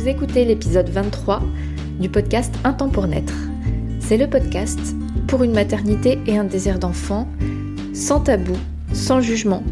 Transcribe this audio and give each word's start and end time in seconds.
Vous 0.00 0.08
écoutez 0.08 0.46
l'épisode 0.46 0.88
23 0.88 1.42
du 2.00 2.08
podcast 2.08 2.54
Un 2.64 2.72
temps 2.72 2.88
pour 2.88 3.06
naître. 3.06 3.34
C'est 4.00 4.16
le 4.16 4.30
podcast 4.30 4.80
pour 5.28 5.42
une 5.42 5.52
maternité 5.52 6.18
et 6.26 6.38
un 6.38 6.44
désir 6.44 6.78
d'enfant, 6.78 7.28
sans 7.92 8.20
tabou, 8.20 8.56
sans 8.94 9.20
jugement. 9.20 9.62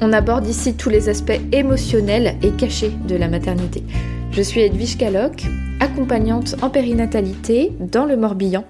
On 0.00 0.10
aborde 0.14 0.46
ici 0.46 0.74
tous 0.74 0.88
les 0.88 1.10
aspects 1.10 1.38
émotionnels 1.52 2.36
et 2.42 2.52
cachés 2.52 2.92
de 3.06 3.14
la 3.14 3.28
maternité. 3.28 3.82
Je 4.32 4.40
suis 4.40 4.62
Edwige 4.62 4.96
Caloc, 4.96 5.42
accompagnante 5.80 6.56
en 6.62 6.70
périnatalité 6.70 7.72
dans 7.78 8.06
le 8.06 8.16
Morbihan. 8.16 8.64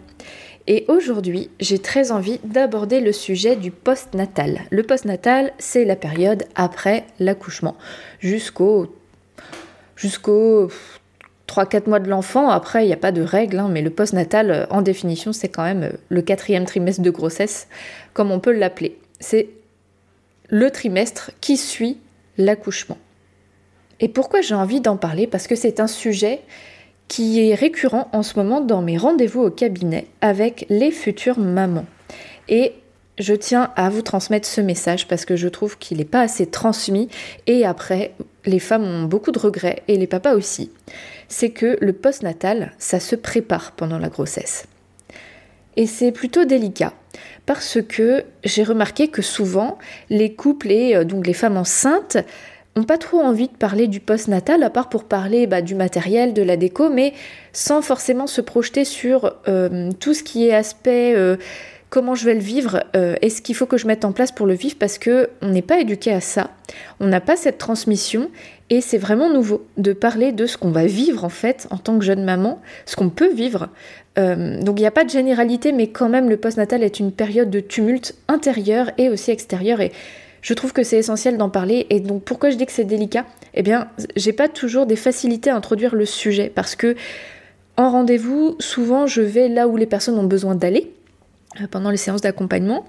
Et 0.67 0.85
aujourd'hui, 0.89 1.49
j'ai 1.61 1.79
très 1.79 2.11
envie 2.11 2.41
d'aborder 2.43 3.01
le 3.01 3.13
sujet 3.13 3.55
du 3.55 3.71
post-natal. 3.71 4.63
Le 4.71 4.83
post-natal, 4.83 5.53
c'est 5.59 5.85
la 5.85 5.95
période 5.95 6.43
après 6.57 7.05
l'accouchement, 7.21 7.77
jusqu'au 8.19 8.89
jusqu'aux 9.97 10.71
3-4 11.49 11.89
mois 11.89 12.01
de 12.01 12.09
l'enfant. 12.09 12.49
Après, 12.49 12.85
il 12.85 12.87
n'y 12.87 12.93
a 12.93 12.99
pas 12.99 13.13
de 13.13 13.23
règle, 13.23 13.59
hein, 13.59 13.69
mais 13.71 13.83
le 13.83 13.91
postnatal, 13.91 14.51
euh, 14.51 14.67
en 14.71 14.83
définition, 14.83 15.33
c'est 15.33 15.49
quand 15.49 15.65
même 15.65 15.85
euh, 15.85 15.93
le 16.09 16.23
quatrième 16.23 16.65
trimestre 16.65 17.03
de 17.03 17.11
grossesse, 17.11 17.69
comme 18.13 18.31
on 18.31 18.41
peut 18.41 18.53
l'appeler. 18.53 18.99
C'est 19.21 19.51
le 20.49 20.71
trimestre 20.71 21.31
qui 21.41 21.57
suit 21.57 21.99
l'accouchement. 22.39 22.99
Et 24.01 24.09
pourquoi 24.09 24.41
j'ai 24.41 24.55
envie 24.55 24.81
d'en 24.81 24.97
parler? 24.97 25.27
Parce 25.27 25.47
que 25.47 25.55
c'est 25.55 25.81
un 25.81 25.87
sujet 25.87 26.41
qui 27.09 27.49
est 27.49 27.55
récurrent 27.55 28.09
en 28.13 28.23
ce 28.23 28.39
moment 28.39 28.61
dans 28.61 28.83
mes 28.83 28.99
rendez-vous 28.99 29.43
au 29.43 29.51
cabinet 29.51 30.07
avec 30.21 30.67
les 30.69 30.91
futures 30.91 31.39
mamans. 31.39 31.87
Et 32.49 32.75
je 33.19 33.35
tiens 33.35 33.71
à 33.77 33.91
vous 33.91 34.03
transmettre 34.03 34.49
ce 34.49 34.61
message 34.61 35.07
parce 35.07 35.25
que 35.25 35.37
je 35.37 35.49
trouve 35.49 35.79
qu'il 35.79 35.99
n'est 35.99 36.05
pas 36.05 36.21
assez 36.21 36.47
transmis 36.47 37.09
et 37.47 37.65
après, 37.65 38.15
les 38.45 38.59
femmes 38.59 38.85
ont 38.85 39.05
beaucoup 39.05 39.31
de 39.31 39.39
regrets 39.39 39.83
et 39.89 39.97
les 39.97 40.07
papas 40.07 40.35
aussi. 40.35 40.71
C'est 41.29 41.51
que 41.51 41.79
le 41.81 41.93
postnatal, 41.93 42.73
ça 42.79 43.01
se 43.01 43.17
prépare 43.17 43.73
pendant 43.73 43.99
la 43.99 44.09
grossesse. 44.09 44.67
Et 45.77 45.87
c'est 45.87 46.13
plutôt 46.13 46.45
délicat 46.45 46.93
parce 47.47 47.79
que 47.83 48.25
j'ai 48.45 48.65
remarqué 48.65 49.09
que 49.09 49.23
souvent 49.23 49.79
les 50.09 50.35
couples 50.35 50.71
et 50.71 50.95
euh, 50.95 51.05
donc 51.05 51.27
les 51.27 51.33
femmes 51.33 51.57
enceintes 51.57 52.19
n'ont 52.77 52.85
pas 52.85 52.99
trop 52.99 53.21
envie 53.21 53.49
de 53.49 53.57
parler 53.57 53.87
du 53.87 54.01
postnatal 54.01 54.63
à 54.63 54.71
part 54.71 54.89
pour 54.89 55.05
parler 55.05 55.47
bah, 55.47 55.63
du 55.63 55.75
matériel, 55.75 56.33
de 56.33 56.43
la 56.43 56.57
déco, 56.57 56.91
mais 56.91 57.13
sans 57.53 57.83
forcément 57.83 58.27
se 58.27 58.41
projeter 58.41 58.85
sur 58.85 59.37
euh, 59.49 59.91
tout 60.01 60.15
ce 60.15 60.23
qui 60.23 60.49
est 60.49 60.55
aspect 60.55 61.15
euh, 61.15 61.37
comment 61.95 62.17
je 62.17 62.25
vais 62.25 62.35
le 62.35 62.41
vivre, 62.41 62.83
euh, 62.97 63.15
est-ce 63.23 63.41
qu'il 63.41 63.55
faut 63.55 63.67
que 63.67 63.77
je 63.77 63.87
mette 63.87 64.05
en 64.05 64.11
place 64.11 64.33
pour 64.33 64.47
le 64.47 64.55
vivre 64.55 64.75
parce 64.81 64.99
que 64.99 65.31
on 65.43 65.51
n'est 65.51 65.63
pas 65.63 65.79
éduqué 65.79 66.11
à 66.13 66.21
ça, 66.21 66.51
on 66.99 67.07
n'a 67.07 67.21
pas 67.21 67.37
cette 67.37 67.57
transmission 67.57 68.33
et 68.69 68.81
c'est 68.81 68.99
vraiment 68.99 69.33
nouveau 69.33 69.65
de 69.77 69.93
parler 69.93 70.33
de 70.33 70.45
ce 70.47 70.59
qu'on 70.59 70.73
va 70.73 70.87
vivre 70.87 71.23
en 71.23 71.29
fait 71.29 71.69
en 71.71 71.79
tant 71.79 71.97
que 71.97 72.05
jeune 72.05 72.25
maman, 72.25 72.61
ce 72.85 72.97
qu'on 72.97 73.11
peut 73.11 73.33
vivre. 73.33 73.69
Euh, 74.19 74.61
donc 74.61 74.81
il 74.81 74.83
n'y 74.83 74.89
a 74.89 74.91
pas 74.91 75.05
de 75.05 75.11
généralité, 75.11 75.71
mais 75.71 75.87
quand 75.87 76.09
même 76.09 76.29
le 76.29 76.37
postnatal 76.37 76.83
est 76.83 76.99
une 76.99 77.13
période 77.13 77.49
de 77.49 77.61
tumulte 77.61 78.17
intérieur 78.27 78.91
et 78.99 79.09
aussi 79.09 79.31
extérieur 79.31 79.81
et 79.81 79.93
je 80.43 80.53
trouve 80.53 80.73
que 80.73 80.83
c'est 80.83 80.99
essentiel 80.99 81.39
d'en 81.39 81.49
parler. 81.49 81.87
Et 81.91 82.01
donc 82.01 82.25
pourquoi 82.25 82.51
je 82.51 82.57
dis 82.57 82.67
que 82.67 82.73
c'est 82.73 82.83
délicat? 82.83 83.25
Eh 83.55 83.63
bien, 83.63 83.87
j'ai 84.17 84.33
pas 84.33 84.49
toujours 84.49 84.87
des 84.87 84.97
facilités 84.97 85.51
à 85.51 85.55
introduire 85.55 85.95
le 85.95 86.07
sujet 86.07 86.51
parce 86.53 86.75
que 86.75 86.97
en 87.77 87.89
rendez-vous, 87.89 88.57
souvent 88.59 89.07
je 89.07 89.23
vais 89.23 89.49
là 89.49 89.69
où 89.69 89.77
les 89.77 89.87
personnes 89.87 90.19
ont 90.19 90.25
besoin 90.25 90.57
d'aller 90.57 90.93
pendant 91.71 91.91
les 91.91 91.97
séances 91.97 92.21
d'accompagnement. 92.21 92.85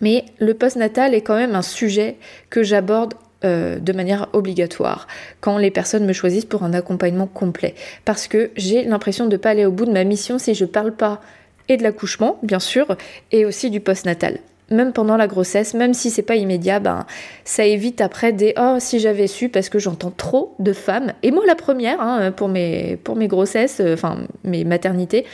Mais 0.00 0.24
le 0.38 0.54
postnatal 0.54 1.14
est 1.14 1.22
quand 1.22 1.36
même 1.36 1.54
un 1.54 1.62
sujet 1.62 2.16
que 2.50 2.62
j'aborde 2.62 3.14
euh, 3.44 3.78
de 3.78 3.92
manière 3.92 4.28
obligatoire 4.32 5.06
quand 5.40 5.58
les 5.58 5.70
personnes 5.70 6.06
me 6.06 6.12
choisissent 6.12 6.46
pour 6.46 6.62
un 6.62 6.72
accompagnement 6.72 7.26
complet. 7.26 7.74
Parce 8.04 8.28
que 8.28 8.50
j'ai 8.56 8.84
l'impression 8.84 9.26
de 9.26 9.32
ne 9.32 9.36
pas 9.36 9.50
aller 9.50 9.66
au 9.66 9.70
bout 9.70 9.84
de 9.84 9.92
ma 9.92 10.04
mission 10.04 10.38
si 10.38 10.54
je 10.54 10.64
ne 10.64 10.70
parle 10.70 10.92
pas 10.92 11.20
et 11.68 11.76
de 11.76 11.82
l'accouchement, 11.82 12.38
bien 12.42 12.60
sûr, 12.60 12.96
et 13.32 13.44
aussi 13.44 13.70
du 13.70 13.80
postnatal. 13.80 14.38
Même 14.70 14.92
pendant 14.92 15.16
la 15.16 15.26
grossesse, 15.26 15.74
même 15.74 15.94
si 15.94 16.10
c'est 16.10 16.22
pas 16.22 16.36
immédiat, 16.36 16.80
ben, 16.80 17.06
ça 17.44 17.64
évite 17.64 18.00
après 18.00 18.32
des 18.32 18.54
oh 18.58 18.76
si 18.80 18.98
j'avais 18.98 19.26
su 19.26 19.48
parce 19.48 19.68
que 19.68 19.78
j'entends 19.78 20.10
trop 20.10 20.54
de 20.58 20.72
femmes 20.72 21.12
et 21.22 21.30
moi 21.30 21.44
la 21.46 21.54
première 21.54 22.00
hein, 22.00 22.32
pour 22.32 22.48
mes 22.48 22.96
pour 23.04 23.16
mes 23.16 23.28
grossesses, 23.28 23.80
euh, 23.80 23.94
enfin 23.94 24.18
mes 24.44 24.64
maternités, 24.64 25.24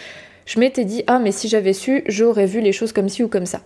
je 0.47 0.60
m'étais 0.60 0.84
dit 0.84 1.04
ah 1.06 1.19
mais 1.19 1.32
si 1.32 1.48
j'avais 1.48 1.72
su, 1.72 2.04
j'aurais 2.06 2.47
vu 2.47 2.60
les 2.60 2.72
choses 2.72 2.92
comme 2.92 3.08
ci 3.08 3.22
ou 3.22 3.28
comme 3.28 3.47
ça. 3.47 3.60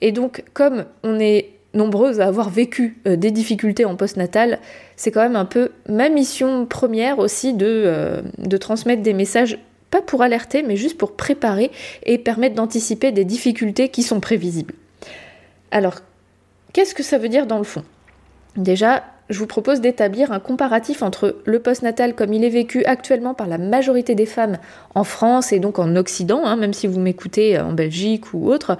Et 0.00 0.12
donc 0.12 0.44
comme 0.54 0.84
on 1.02 1.18
est 1.18 1.50
nombreuses 1.74 2.20
à 2.20 2.26
avoir 2.26 2.50
vécu 2.50 2.98
euh, 3.06 3.16
des 3.16 3.30
difficultés 3.30 3.84
en 3.84 3.96
postnatal, 3.96 4.58
c'est 4.96 5.10
quand 5.10 5.22
même 5.22 5.36
un 5.36 5.44
peu 5.44 5.70
ma 5.88 6.08
mission 6.08 6.66
première 6.66 7.18
aussi 7.18 7.56
euh, 7.60 8.22
de 8.38 8.56
transmettre 8.56 9.02
des 9.02 9.14
messages 9.14 9.58
pas 9.90 10.02
pour 10.02 10.22
alerter, 10.22 10.62
mais 10.62 10.76
juste 10.76 10.96
pour 10.96 11.16
préparer 11.16 11.70
et 12.04 12.18
permettre 12.18 12.54
d'anticiper 12.54 13.12
des 13.12 13.24
difficultés 13.24 13.90
qui 13.90 14.02
sont 14.02 14.20
prévisibles. 14.20 14.74
Alors, 15.70 15.96
qu'est-ce 16.72 16.94
que 16.94 17.02
ça 17.02 17.18
veut 17.18 17.28
dire 17.28 17.46
dans 17.46 17.58
le 17.58 17.64
fond? 17.64 17.84
Déjà, 18.56 19.04
je 19.32 19.38
vous 19.38 19.46
propose 19.46 19.80
d'établir 19.80 20.30
un 20.30 20.40
comparatif 20.40 21.02
entre 21.02 21.36
le 21.44 21.58
postnatal 21.58 22.14
comme 22.14 22.32
il 22.32 22.44
est 22.44 22.50
vécu 22.50 22.84
actuellement 22.84 23.34
par 23.34 23.46
la 23.46 23.58
majorité 23.58 24.14
des 24.14 24.26
femmes 24.26 24.58
en 24.94 25.04
France 25.04 25.52
et 25.52 25.58
donc 25.58 25.78
en 25.78 25.96
Occident, 25.96 26.42
hein, 26.44 26.56
même 26.56 26.72
si 26.72 26.86
vous 26.86 27.00
m'écoutez 27.00 27.58
en 27.58 27.72
Belgique 27.72 28.34
ou 28.34 28.50
autre, 28.50 28.76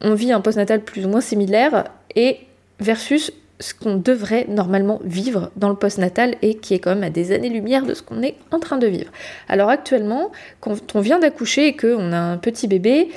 on 0.00 0.14
vit 0.14 0.32
un 0.32 0.40
postnatal 0.40 0.80
plus 0.80 1.06
ou 1.06 1.08
moins 1.08 1.20
similaire 1.20 1.84
et 2.14 2.38
versus 2.80 3.32
ce 3.60 3.74
qu'on 3.74 3.96
devrait 3.96 4.46
normalement 4.48 5.00
vivre 5.04 5.50
dans 5.56 5.68
le 5.68 5.76
postnatal 5.76 6.36
et 6.42 6.56
qui 6.56 6.74
est 6.74 6.78
quand 6.78 6.94
même 6.94 7.04
à 7.04 7.10
des 7.10 7.32
années-lumière 7.32 7.84
de 7.84 7.94
ce 7.94 8.02
qu'on 8.02 8.22
est 8.22 8.34
en 8.50 8.58
train 8.58 8.76
de 8.76 8.86
vivre. 8.86 9.10
Alors 9.48 9.70
actuellement, 9.70 10.32
quand 10.60 10.94
on 10.94 11.00
vient 11.00 11.18
d'accoucher 11.18 11.68
et 11.68 11.76
qu'on 11.76 12.12
a 12.12 12.18
un 12.18 12.36
petit 12.36 12.68
bébé, 12.68 13.08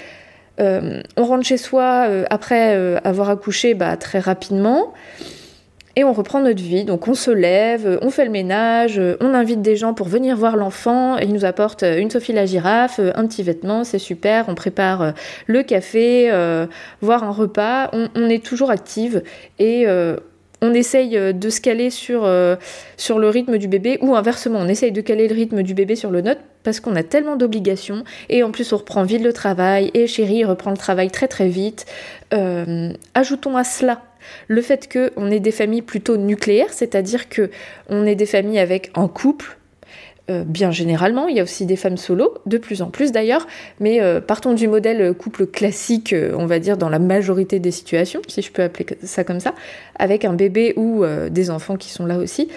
euh, 0.59 1.01
on 1.17 1.25
rentre 1.25 1.45
chez 1.45 1.57
soi 1.57 2.05
euh, 2.07 2.25
après 2.29 2.75
euh, 2.75 2.97
avoir 3.03 3.29
accouché 3.29 3.73
bah, 3.73 3.95
très 3.97 4.19
rapidement 4.19 4.93
et 5.99 6.05
on 6.05 6.13
reprend 6.13 6.39
notre 6.39 6.61
vie. 6.61 6.85
Donc 6.85 7.09
on 7.09 7.13
se 7.13 7.29
lève, 7.29 7.99
on 8.01 8.09
fait 8.09 8.23
le 8.23 8.31
ménage, 8.31 9.01
on 9.19 9.33
invite 9.33 9.61
des 9.61 9.75
gens 9.75 9.93
pour 9.93 10.07
venir 10.07 10.37
voir 10.37 10.55
l'enfant, 10.55 11.17
ils 11.17 11.33
nous 11.33 11.43
apportent 11.43 11.83
une 11.83 12.09
Sophie 12.09 12.31
la 12.31 12.45
girafe, 12.45 12.99
un 12.99 13.27
petit 13.27 13.43
vêtement, 13.43 13.83
c'est 13.83 13.99
super, 13.99 14.45
on 14.47 14.55
prépare 14.55 15.13
le 15.47 15.61
café, 15.61 16.31
voire 17.01 17.23
un 17.25 17.31
repas, 17.31 17.91
on, 17.91 18.29
est 18.29 18.43
toujours 18.43 18.71
active 18.71 19.23
et 19.59 19.85
on 20.61 20.73
essaye 20.73 21.33
de 21.33 21.49
se 21.49 21.59
caler 21.59 21.89
sur, 21.89 22.29
sur 22.95 23.19
le 23.19 23.29
rythme 23.29 23.57
du 23.57 23.67
bébé 23.67 23.97
ou 24.01 24.15
inversement, 24.15 24.59
on 24.59 24.69
essaye 24.69 24.93
de 24.93 25.01
caler 25.01 25.27
le 25.27 25.35
rythme 25.35 25.63
du 25.63 25.73
bébé 25.73 25.95
sur 25.97 26.11
le 26.11 26.21
nôtre 26.21 26.41
parce 26.63 26.79
qu'on 26.79 26.95
a 26.95 27.03
tellement 27.03 27.35
d'obligations 27.35 28.03
et 28.29 28.43
en 28.43 28.51
plus 28.51 28.71
on 28.73 28.77
reprend 28.77 29.03
vite 29.03 29.21
le 29.21 29.33
travail 29.33 29.91
et 29.93 30.07
chérie 30.07 30.45
reprend 30.45 30.71
le 30.71 30.77
travail 30.77 31.09
très 31.11 31.27
très 31.27 31.49
vite. 31.49 31.85
Euh, 32.33 32.93
ajoutons 33.13 33.57
à 33.57 33.63
cela 33.63 34.01
le 34.47 34.61
fait 34.61 34.91
qu'on 34.91 35.31
est 35.31 35.39
des 35.39 35.51
familles 35.51 35.81
plutôt 35.81 36.17
nucléaires, 36.17 36.71
c'est-à-dire 36.73 37.29
que 37.29 37.49
on 37.89 38.05
est 38.05 38.15
des 38.15 38.25
familles 38.25 38.59
avec 38.59 38.91
un 38.95 39.07
couple. 39.07 39.57
Euh, 40.29 40.43
bien 40.43 40.69
généralement, 40.69 41.27
il 41.27 41.37
y 41.37 41.39
a 41.39 41.43
aussi 41.43 41.65
des 41.65 41.75
femmes 41.75 41.97
solo, 41.97 42.35
de 42.45 42.59
plus 42.59 42.83
en 42.83 42.91
plus 42.91 43.11
d'ailleurs, 43.11 43.47
mais 43.79 43.99
euh, 44.01 44.21
partons 44.21 44.53
du 44.53 44.67
modèle 44.67 45.13
couple 45.15 45.47
classique, 45.47 46.13
on 46.37 46.45
va 46.45 46.59
dire 46.59 46.77
dans 46.77 46.89
la 46.89 46.99
majorité 46.99 47.59
des 47.59 47.71
situations, 47.71 48.21
si 48.27 48.43
je 48.43 48.51
peux 48.51 48.61
appeler 48.61 48.85
ça 49.03 49.23
comme 49.23 49.39
ça, 49.39 49.55
avec 49.97 50.25
un 50.25 50.33
bébé 50.33 50.73
ou 50.75 51.03
des 51.31 51.49
enfants 51.49 51.77
qui 51.77 51.89
sont 51.89 52.05
là 52.05 52.17
aussi 52.17 52.49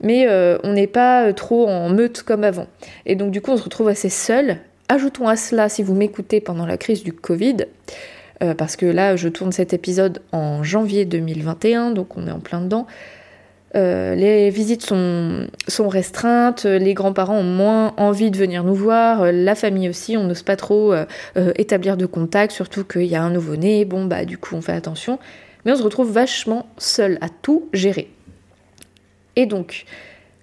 mais 0.00 0.26
euh, 0.28 0.58
on 0.62 0.72
n'est 0.72 0.86
pas 0.86 1.32
trop 1.32 1.68
en 1.68 1.88
meute 1.88 2.22
comme 2.22 2.44
avant. 2.44 2.66
Et 3.04 3.14
donc 3.14 3.30
du 3.30 3.40
coup 3.40 3.50
on 3.52 3.56
se 3.56 3.62
retrouve 3.62 3.88
assez 3.88 4.08
seul. 4.08 4.58
Ajoutons 4.88 5.28
à 5.28 5.36
cela, 5.36 5.68
si 5.68 5.82
vous 5.82 5.94
m'écoutez 5.94 6.40
pendant 6.40 6.66
la 6.66 6.76
crise 6.76 7.02
du 7.02 7.12
Covid, 7.12 7.66
euh, 8.42 8.54
parce 8.54 8.76
que 8.76 8.86
là 8.86 9.16
je 9.16 9.28
tourne 9.28 9.52
cet 9.52 9.72
épisode 9.72 10.22
en 10.32 10.62
janvier 10.62 11.04
2021, 11.04 11.90
donc 11.90 12.16
on 12.16 12.26
est 12.26 12.30
en 12.30 12.40
plein 12.40 12.60
dedans, 12.60 12.86
euh, 13.74 14.14
les 14.14 14.50
visites 14.50 14.84
sont, 14.84 15.48
sont, 15.68 15.88
restreintes, 15.88 16.64
les 16.64 16.94
grands-parents 16.94 17.38
ont 17.38 17.42
moins 17.42 17.94
envie 17.96 18.30
de 18.30 18.36
venir 18.36 18.64
nous 18.64 18.74
voir, 18.74 19.32
la 19.32 19.54
famille 19.54 19.88
aussi, 19.88 20.16
on 20.16 20.24
n'ose 20.24 20.42
pas 20.42 20.56
trop 20.56 20.94
établir 21.56 21.96
de 21.96 22.06
contact, 22.06 22.52
surtout 22.52 22.84
qu'il 22.84 23.06
y 23.06 23.16
a 23.16 23.22
un 23.22 23.30
nouveau-né, 23.30 23.84
bon 23.84 24.04
bah 24.04 24.24
du 24.24 24.38
coup 24.38 24.54
on 24.54 24.60
fait 24.60 24.72
attention, 24.72 25.18
mais 25.64 25.72
on 25.72 25.76
se 25.76 25.82
retrouve 25.82 26.10
vachement 26.10 26.66
seul 26.78 27.18
à 27.20 27.28
tout 27.28 27.68
gérer. 27.72 28.10
Et 29.36 29.44
donc, 29.44 29.84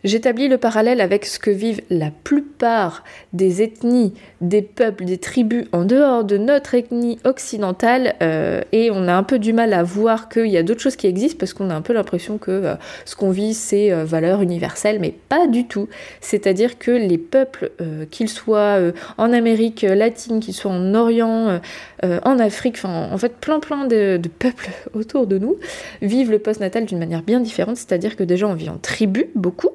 J'établis 0.04 0.50
le 0.50 0.58
parallèle 0.58 1.00
avec 1.00 1.26
ce 1.26 1.40
que 1.40 1.50
vivent 1.50 1.82
la 1.90 2.12
plupart 2.12 3.06
des 3.32 3.62
ethnies, 3.62 4.14
des 4.42 4.62
peuples, 4.62 5.06
des 5.06 5.18
tribus 5.18 5.66
en 5.72 5.86
dehors 5.86 6.26
de 6.26 6.38
notre 6.38 6.76
ethnie 6.76 7.20
occidentale 7.24 8.16
euh, 8.22 8.62
et 8.74 8.92
on 8.92 9.08
a 9.08 9.14
un 9.14 9.24
peu 9.24 9.40
du 9.40 9.54
mal 9.54 9.72
à 9.72 9.82
voir 9.82 10.28
qu'il 10.28 10.48
y 10.48 10.58
a 10.58 10.64
d'autres 10.64 10.82
choses 10.82 10.98
qui 10.98 11.08
existent 11.08 11.38
parce 11.40 11.54
qu'on 11.54 11.70
a 11.70 11.74
un 11.74 11.82
peu 11.82 11.94
l'impression 11.94 12.38
que 12.38 12.52
euh, 12.52 12.76
ce 13.06 13.16
qu'on 13.16 13.32
vit 13.32 13.54
c'est 13.54 13.94
euh, 13.94 14.04
valeur 14.04 14.42
universelle 14.42 15.00
mais 15.00 15.14
pas 15.30 15.48
du 15.48 15.68
tout. 15.68 15.88
C'est-à-dire 16.20 16.78
que 16.78 16.92
les 16.92 17.18
peuples, 17.18 17.72
qu'ils 18.12 18.30
soient 18.30 18.80
en 19.18 19.32
Amérique 19.32 19.84
latine, 19.84 20.40
qu'ils 20.40 20.54
soient 20.54 20.72
en 20.72 20.94
Orient, 20.96 21.60
en 22.04 22.40
Afrique, 22.40 22.78
en 22.84 23.18
fait 23.18 23.36
plein 23.38 23.60
plein 23.60 23.86
de, 23.86 24.20
peuples 24.40 24.70
autour 24.94 25.28
de 25.28 25.38
nous, 25.38 25.58
vivent 26.02 26.32
le 26.32 26.40
postnatal 26.40 26.86
d'une 26.86 27.00
manière 27.00 27.22
bien 27.22 27.40
différente, 27.40 27.78
c'est-à-dire 27.78 28.16
que 28.16 28.24
déjà 28.24 28.48
on 28.48 28.54
vit 28.54 28.70
en 28.70 28.78
tribu 28.78 29.28
beaucoup. 29.36 29.70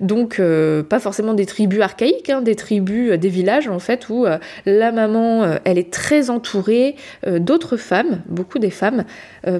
Donc 0.00 0.40
pas 0.88 0.98
forcément 0.98 1.34
des 1.34 1.46
tribus 1.46 1.80
archaïques, 1.80 2.30
hein, 2.30 2.42
des 2.42 2.54
tribus, 2.54 3.12
des 3.18 3.28
villages 3.28 3.68
en 3.68 3.78
fait, 3.78 4.08
où 4.08 4.26
la 4.66 4.92
maman, 4.92 5.58
elle 5.64 5.78
est 5.78 5.92
très 5.92 6.30
entourée 6.30 6.96
d'autres 7.26 7.76
femmes, 7.76 8.22
beaucoup 8.26 8.58
des 8.58 8.70
femmes, 8.70 9.04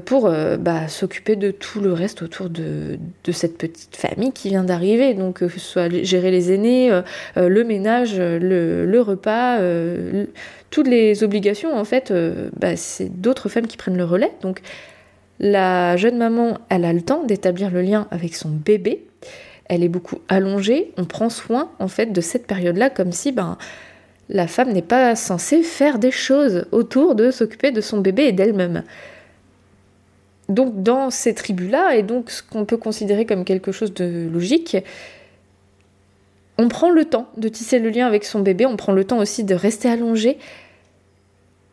pour 0.05 0.31
bah, 0.59 0.89
s'occuper 0.89 1.37
de 1.37 1.51
tout 1.51 1.81
le 1.81 1.93
reste 1.93 2.23
autour 2.23 2.49
de, 2.49 2.99
de 3.25 3.33
cette 3.33 3.59
petite 3.59 3.97
famille 3.97 4.33
qui 4.33 4.49
vient 4.49 4.65
d'arriver. 4.65 5.15
Donc 5.15 5.45
que 5.49 5.49
ce 5.49 5.61
soit 5.61 5.89
gérer 6.03 6.31
les 6.31 6.53
aînés, 6.53 7.01
le 7.37 7.65
ménage, 7.65 8.19
le 8.19 9.01
repas, 9.01 9.59
toutes 10.75 10.89
les 10.89 11.23
obligations, 11.23 11.79
en 11.79 11.85
fait, 11.85 12.11
euh, 12.11 12.51
bah, 12.59 12.75
c'est 12.75 13.21
d'autres 13.21 13.49
femmes 13.49 13.69
qui 13.69 13.77
prennent 13.77 13.97
le 13.97 14.05
relais. 14.05 14.33
Donc, 14.43 14.61
la 15.39 15.97
jeune 15.97 16.19
maman, 16.19 16.59
elle 16.69 16.85
a 16.85 16.93
le 16.93 17.01
temps 17.01 17.23
d'établir 17.23 17.71
le 17.71 17.81
lien 17.81 18.09
avec 18.11 18.35
son 18.35 18.49
bébé. 18.49 19.07
Elle 19.67 19.85
est 19.85 19.89
beaucoup 19.89 20.19
allongée. 20.29 20.91
On 20.97 21.05
prend 21.05 21.31
soin, 21.31 21.71
en 21.79 21.87
fait, 21.87 22.07
de 22.07 22.21
cette 22.21 22.49
période-là, 22.49 22.91
comme 22.91 23.13
si, 23.13 23.31
ben, 23.31 23.57
la 24.29 24.49
femme 24.49 24.73
n'est 24.73 24.83
pas 24.83 25.15
censée 25.15 25.63
faire 25.63 26.01
des 26.01 26.11
choses 26.11 26.67
autour 26.73 27.15
de 27.15 27.31
s'occuper 27.31 27.71
de 27.71 27.81
son 27.81 27.99
bébé 27.99 28.25
et 28.25 28.33
d'elle-même. 28.33 28.83
Donc, 30.49 30.83
dans 30.83 31.11
ces 31.11 31.35
tribus-là, 31.35 31.95
et 31.95 32.03
donc 32.03 32.33
ce 32.33 32.43
qu'on 32.43 32.65
peut 32.65 32.79
considérer 32.79 33.27
comme 33.27 33.45
quelque 33.45 33.71
chose 33.71 33.95
de 33.95 34.29
logique, 34.29 34.77
on 36.59 36.69
prend 36.69 36.91
le 36.91 37.05
temps 37.05 37.29
de 37.37 37.49
tisser 37.49 37.79
le 37.79 37.91
lien 37.91 38.07
avec 38.07 38.25
son 38.25 38.41
bébé, 38.41 38.67
on 38.67 38.77
prend 38.77 38.93
le 38.93 39.05
temps 39.05 39.19
aussi 39.19 39.45
de 39.45 39.55
rester 39.55 39.89
allongé, 39.89 40.39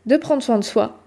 de 0.05 0.17
prendre 0.17 0.43
soin 0.43 0.57
de 0.57 0.63
soi. 0.63 0.99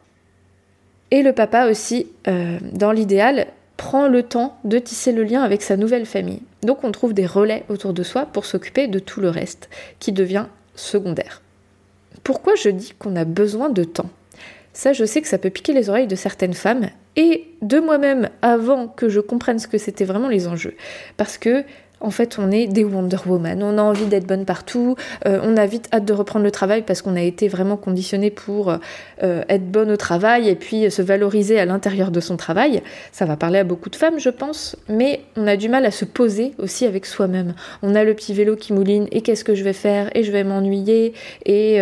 Et 1.10 1.22
le 1.22 1.32
papa 1.32 1.68
aussi, 1.68 2.08
euh, 2.28 2.58
dans 2.72 2.92
l'idéal, 2.92 3.46
prend 3.76 4.08
le 4.08 4.22
temps 4.22 4.58
de 4.64 4.78
tisser 4.78 5.12
le 5.12 5.24
lien 5.24 5.42
avec 5.42 5.62
sa 5.62 5.76
nouvelle 5.76 6.06
famille. 6.06 6.42
Donc 6.62 6.84
on 6.84 6.92
trouve 6.92 7.12
des 7.12 7.26
relais 7.26 7.64
autour 7.68 7.92
de 7.92 8.02
soi 8.02 8.26
pour 8.26 8.46
s'occuper 8.46 8.86
de 8.86 8.98
tout 8.98 9.20
le 9.20 9.28
reste, 9.28 9.68
qui 9.98 10.12
devient 10.12 10.46
secondaire. 10.74 11.42
Pourquoi 12.22 12.54
je 12.54 12.68
dis 12.68 12.94
qu'on 12.98 13.16
a 13.16 13.24
besoin 13.24 13.68
de 13.68 13.84
temps? 13.84 14.10
Ça, 14.72 14.92
je 14.92 15.04
sais 15.04 15.20
que 15.20 15.28
ça 15.28 15.38
peut 15.38 15.50
piquer 15.50 15.72
les 15.72 15.88
oreilles 15.88 16.08
de 16.08 16.16
certaines 16.16 16.54
femmes, 16.54 16.88
et 17.16 17.46
de 17.62 17.78
moi-même 17.78 18.28
avant 18.42 18.88
que 18.88 19.08
je 19.08 19.20
comprenne 19.20 19.58
ce 19.58 19.68
que 19.68 19.78
c'était 19.78 20.04
vraiment 20.04 20.28
les 20.28 20.48
enjeux. 20.48 20.74
Parce 21.16 21.38
que 21.38 21.64
en 22.04 22.10
fait, 22.10 22.38
on 22.38 22.50
est 22.50 22.66
des 22.66 22.84
Wonder 22.84 23.16
Woman. 23.26 23.62
On 23.62 23.78
a 23.78 23.82
envie 23.82 24.04
d'être 24.04 24.26
bonne 24.26 24.44
partout. 24.44 24.94
Euh, 25.26 25.40
on 25.42 25.56
a 25.56 25.64
vite 25.64 25.88
hâte 25.92 26.04
de 26.04 26.12
reprendre 26.12 26.44
le 26.44 26.50
travail 26.50 26.82
parce 26.82 27.00
qu'on 27.00 27.16
a 27.16 27.22
été 27.22 27.48
vraiment 27.48 27.76
conditionné 27.76 28.30
pour 28.30 28.70
euh, 29.22 29.42
être 29.48 29.70
bonne 29.70 29.90
au 29.90 29.96
travail 29.96 30.48
et 30.48 30.54
puis 30.54 30.90
se 30.90 31.00
valoriser 31.00 31.58
à 31.58 31.64
l'intérieur 31.64 32.10
de 32.10 32.20
son 32.20 32.36
travail. 32.36 32.82
Ça 33.10 33.24
va 33.24 33.36
parler 33.36 33.58
à 33.58 33.64
beaucoup 33.64 33.88
de 33.88 33.96
femmes, 33.96 34.18
je 34.18 34.28
pense, 34.28 34.76
mais 34.88 35.22
on 35.36 35.46
a 35.46 35.56
du 35.56 35.68
mal 35.68 35.86
à 35.86 35.90
se 35.90 36.04
poser 36.04 36.52
aussi 36.58 36.84
avec 36.84 37.06
soi-même. 37.06 37.54
On 37.82 37.94
a 37.94 38.04
le 38.04 38.14
petit 38.14 38.34
vélo 38.34 38.54
qui 38.54 38.74
mouline 38.74 39.08
et 39.10 39.22
qu'est-ce 39.22 39.44
que 39.44 39.54
je 39.54 39.64
vais 39.64 39.72
faire 39.72 40.10
et 40.14 40.24
je 40.24 40.30
vais 40.32 40.44
m'ennuyer 40.44 41.14
et 41.46 41.80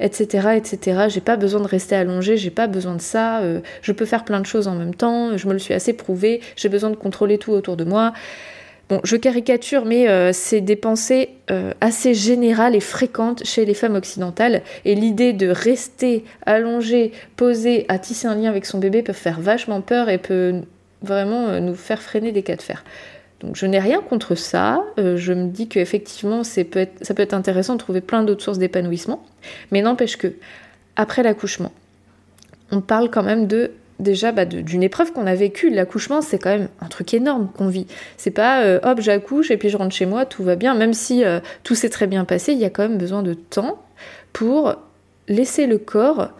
etc 0.00 0.46
euh, 0.46 0.52
etc. 0.52 1.06
J'ai 1.08 1.20
pas 1.20 1.36
besoin 1.36 1.60
de 1.60 1.66
rester 1.66 1.96
allongée, 1.96 2.36
j'ai 2.36 2.50
pas 2.50 2.66
besoin 2.66 2.94
de 2.94 3.00
ça. 3.00 3.40
je 3.80 3.92
peux 3.92 4.04
faire 4.04 4.24
plein 4.24 4.40
de 4.40 4.46
choses 4.46 4.68
en 4.68 4.74
même 4.74 4.94
temps. 4.94 5.36
Je 5.36 5.48
me 5.48 5.52
le 5.52 5.58
suis 5.58 5.74
assez 5.74 5.94
prouvé. 5.94 6.40
J'ai 6.56 6.68
besoin 6.68 6.90
de 6.90 6.96
contrôler 6.96 7.38
tout 7.38 7.52
autour 7.52 7.76
de 7.76 7.84
moi. 7.84 8.12
Je 9.04 9.16
caricature, 9.16 9.84
mais 9.84 10.08
euh, 10.08 10.32
c'est 10.32 10.60
des 10.60 10.76
pensées 10.76 11.30
euh, 11.50 11.72
assez 11.80 12.14
générales 12.14 12.74
et 12.74 12.80
fréquentes 12.80 13.44
chez 13.44 13.64
les 13.64 13.74
femmes 13.74 13.94
occidentales. 13.94 14.62
Et 14.84 14.94
l'idée 14.94 15.32
de 15.32 15.48
rester 15.48 16.24
allongée, 16.46 17.12
posée, 17.36 17.86
à 17.88 17.98
tisser 17.98 18.26
un 18.26 18.34
lien 18.34 18.50
avec 18.50 18.66
son 18.66 18.78
bébé 18.78 19.02
peut 19.02 19.12
faire 19.12 19.40
vachement 19.40 19.80
peur 19.80 20.08
et 20.08 20.18
peut 20.18 20.62
vraiment 21.02 21.48
euh, 21.48 21.60
nous 21.60 21.74
faire 21.74 22.02
freiner 22.02 22.32
des 22.32 22.42
cas 22.42 22.56
de 22.56 22.62
fer. 22.62 22.84
Donc 23.40 23.56
je 23.56 23.66
n'ai 23.66 23.80
rien 23.80 24.00
contre 24.00 24.36
ça. 24.36 24.84
je 24.96 25.32
me 25.32 25.48
dis 25.48 25.66
qu'effectivement, 25.66 26.44
ça 26.44 26.62
peut 26.62 26.86
être 27.16 27.34
intéressant 27.34 27.72
de 27.72 27.78
trouver 27.78 28.00
plein 28.00 28.22
d'autres 28.22 28.44
sources 28.44 28.58
d'épanouissement. 28.58 29.24
Mais 29.72 29.82
n'empêche 29.82 30.16
que, 30.16 30.34
après 30.94 31.24
l'accouchement, 31.24 31.72
on 32.70 32.80
parle 32.80 33.10
quand 33.10 33.24
même 33.24 33.48
de 33.48 33.72
déjà 34.02 34.32
bah, 34.32 34.44
d'une 34.44 34.82
épreuve 34.82 35.12
qu'on 35.12 35.26
a 35.26 35.34
vécue. 35.34 35.70
L'accouchement, 35.70 36.20
c'est 36.20 36.38
quand 36.38 36.50
même 36.50 36.68
un 36.80 36.88
truc 36.88 37.14
énorme 37.14 37.50
qu'on 37.56 37.68
vit. 37.68 37.86
C'est 38.16 38.30
pas 38.30 38.62
euh, 38.62 38.80
hop, 38.82 39.00
j'accouche 39.00 39.50
et 39.50 39.56
puis 39.56 39.68
je 39.68 39.76
rentre 39.76 39.94
chez 39.94 40.06
moi, 40.06 40.26
tout 40.26 40.42
va 40.42 40.56
bien. 40.56 40.74
Même 40.74 40.94
si 40.94 41.24
euh, 41.24 41.40
tout 41.64 41.74
s'est 41.74 41.88
très 41.88 42.06
bien 42.06 42.24
passé, 42.24 42.52
il 42.52 42.58
y 42.58 42.64
a 42.64 42.70
quand 42.70 42.82
même 42.82 42.98
besoin 42.98 43.22
de 43.22 43.34
temps 43.34 43.82
pour 44.32 44.74
laisser 45.28 45.66
le 45.66 45.78
corps 45.78 46.30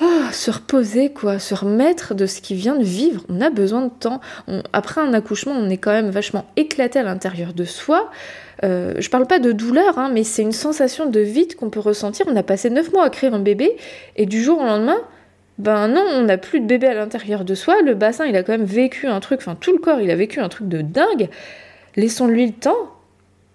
ah, 0.00 0.32
se 0.32 0.50
reposer, 0.50 1.10
quoi, 1.10 1.38
se 1.38 1.54
remettre 1.54 2.14
de 2.14 2.26
ce 2.26 2.40
qu'il 2.40 2.56
vient 2.56 2.76
de 2.76 2.82
vivre. 2.82 3.22
On 3.28 3.40
a 3.40 3.50
besoin 3.50 3.82
de 3.82 3.90
temps. 3.90 4.20
après 4.72 5.00
un 5.00 5.12
accouchement, 5.12 5.52
on 5.52 5.68
est 5.68 5.76
quand 5.76 5.92
même 5.92 6.10
vachement 6.10 6.46
éclaté 6.56 6.98
à 6.98 7.02
l'intérieur 7.02 7.52
de 7.52 7.64
soi. 7.64 8.10
Euh, 8.64 8.94
je 8.98 9.10
parle 9.10 9.26
pas 9.26 9.38
de 9.38 9.52
douleur, 9.52 9.98
hein, 9.98 10.10
mais 10.12 10.24
c'est 10.24 10.42
une 10.42 10.52
sensation 10.52 11.06
de 11.06 11.20
vide 11.20 11.56
qu'on 11.56 11.70
peut 11.70 11.78
ressentir. 11.80 12.26
On 12.28 12.36
a 12.36 12.42
passé 12.42 12.70
neuf 12.70 12.92
mois 12.92 13.04
à 13.04 13.10
créer 13.10 13.30
un 13.30 13.38
bébé 13.38 13.76
et 14.16 14.26
du 14.26 14.42
jour 14.42 14.60
au 14.60 14.64
lendemain, 14.64 14.98
ben 15.62 15.86
non, 15.86 16.04
on 16.10 16.22
n'a 16.22 16.38
plus 16.38 16.58
de 16.58 16.66
bébé 16.66 16.88
à 16.88 16.94
l'intérieur 16.94 17.44
de 17.44 17.54
soi, 17.54 17.82
le 17.82 17.94
bassin 17.94 18.26
il 18.26 18.34
a 18.34 18.42
quand 18.42 18.50
même 18.50 18.64
vécu 18.64 19.06
un 19.06 19.20
truc, 19.20 19.38
enfin 19.40 19.56
tout 19.58 19.70
le 19.70 19.78
corps 19.78 20.00
il 20.00 20.10
a 20.10 20.16
vécu 20.16 20.40
un 20.40 20.48
truc 20.48 20.68
de 20.68 20.80
dingue. 20.80 21.28
Laissons-lui 21.94 22.46
le 22.46 22.52
temps, 22.52 22.90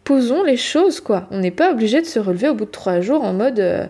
posons 0.05 0.43
les 0.43 0.55
choses 0.55 1.01
quoi. 1.01 1.27
On 1.31 1.39
n'est 1.39 1.51
pas 1.51 1.69
obligé 1.69 1.99
de 1.99 2.05
se 2.05 2.17
relever 2.17 2.47
au 2.47 2.53
bout 2.53 2.63
de 2.63 2.71
trois 2.71 3.01
jours 3.01 3.25
en 3.25 3.33
mode 3.33 3.59
euh, 3.59 3.87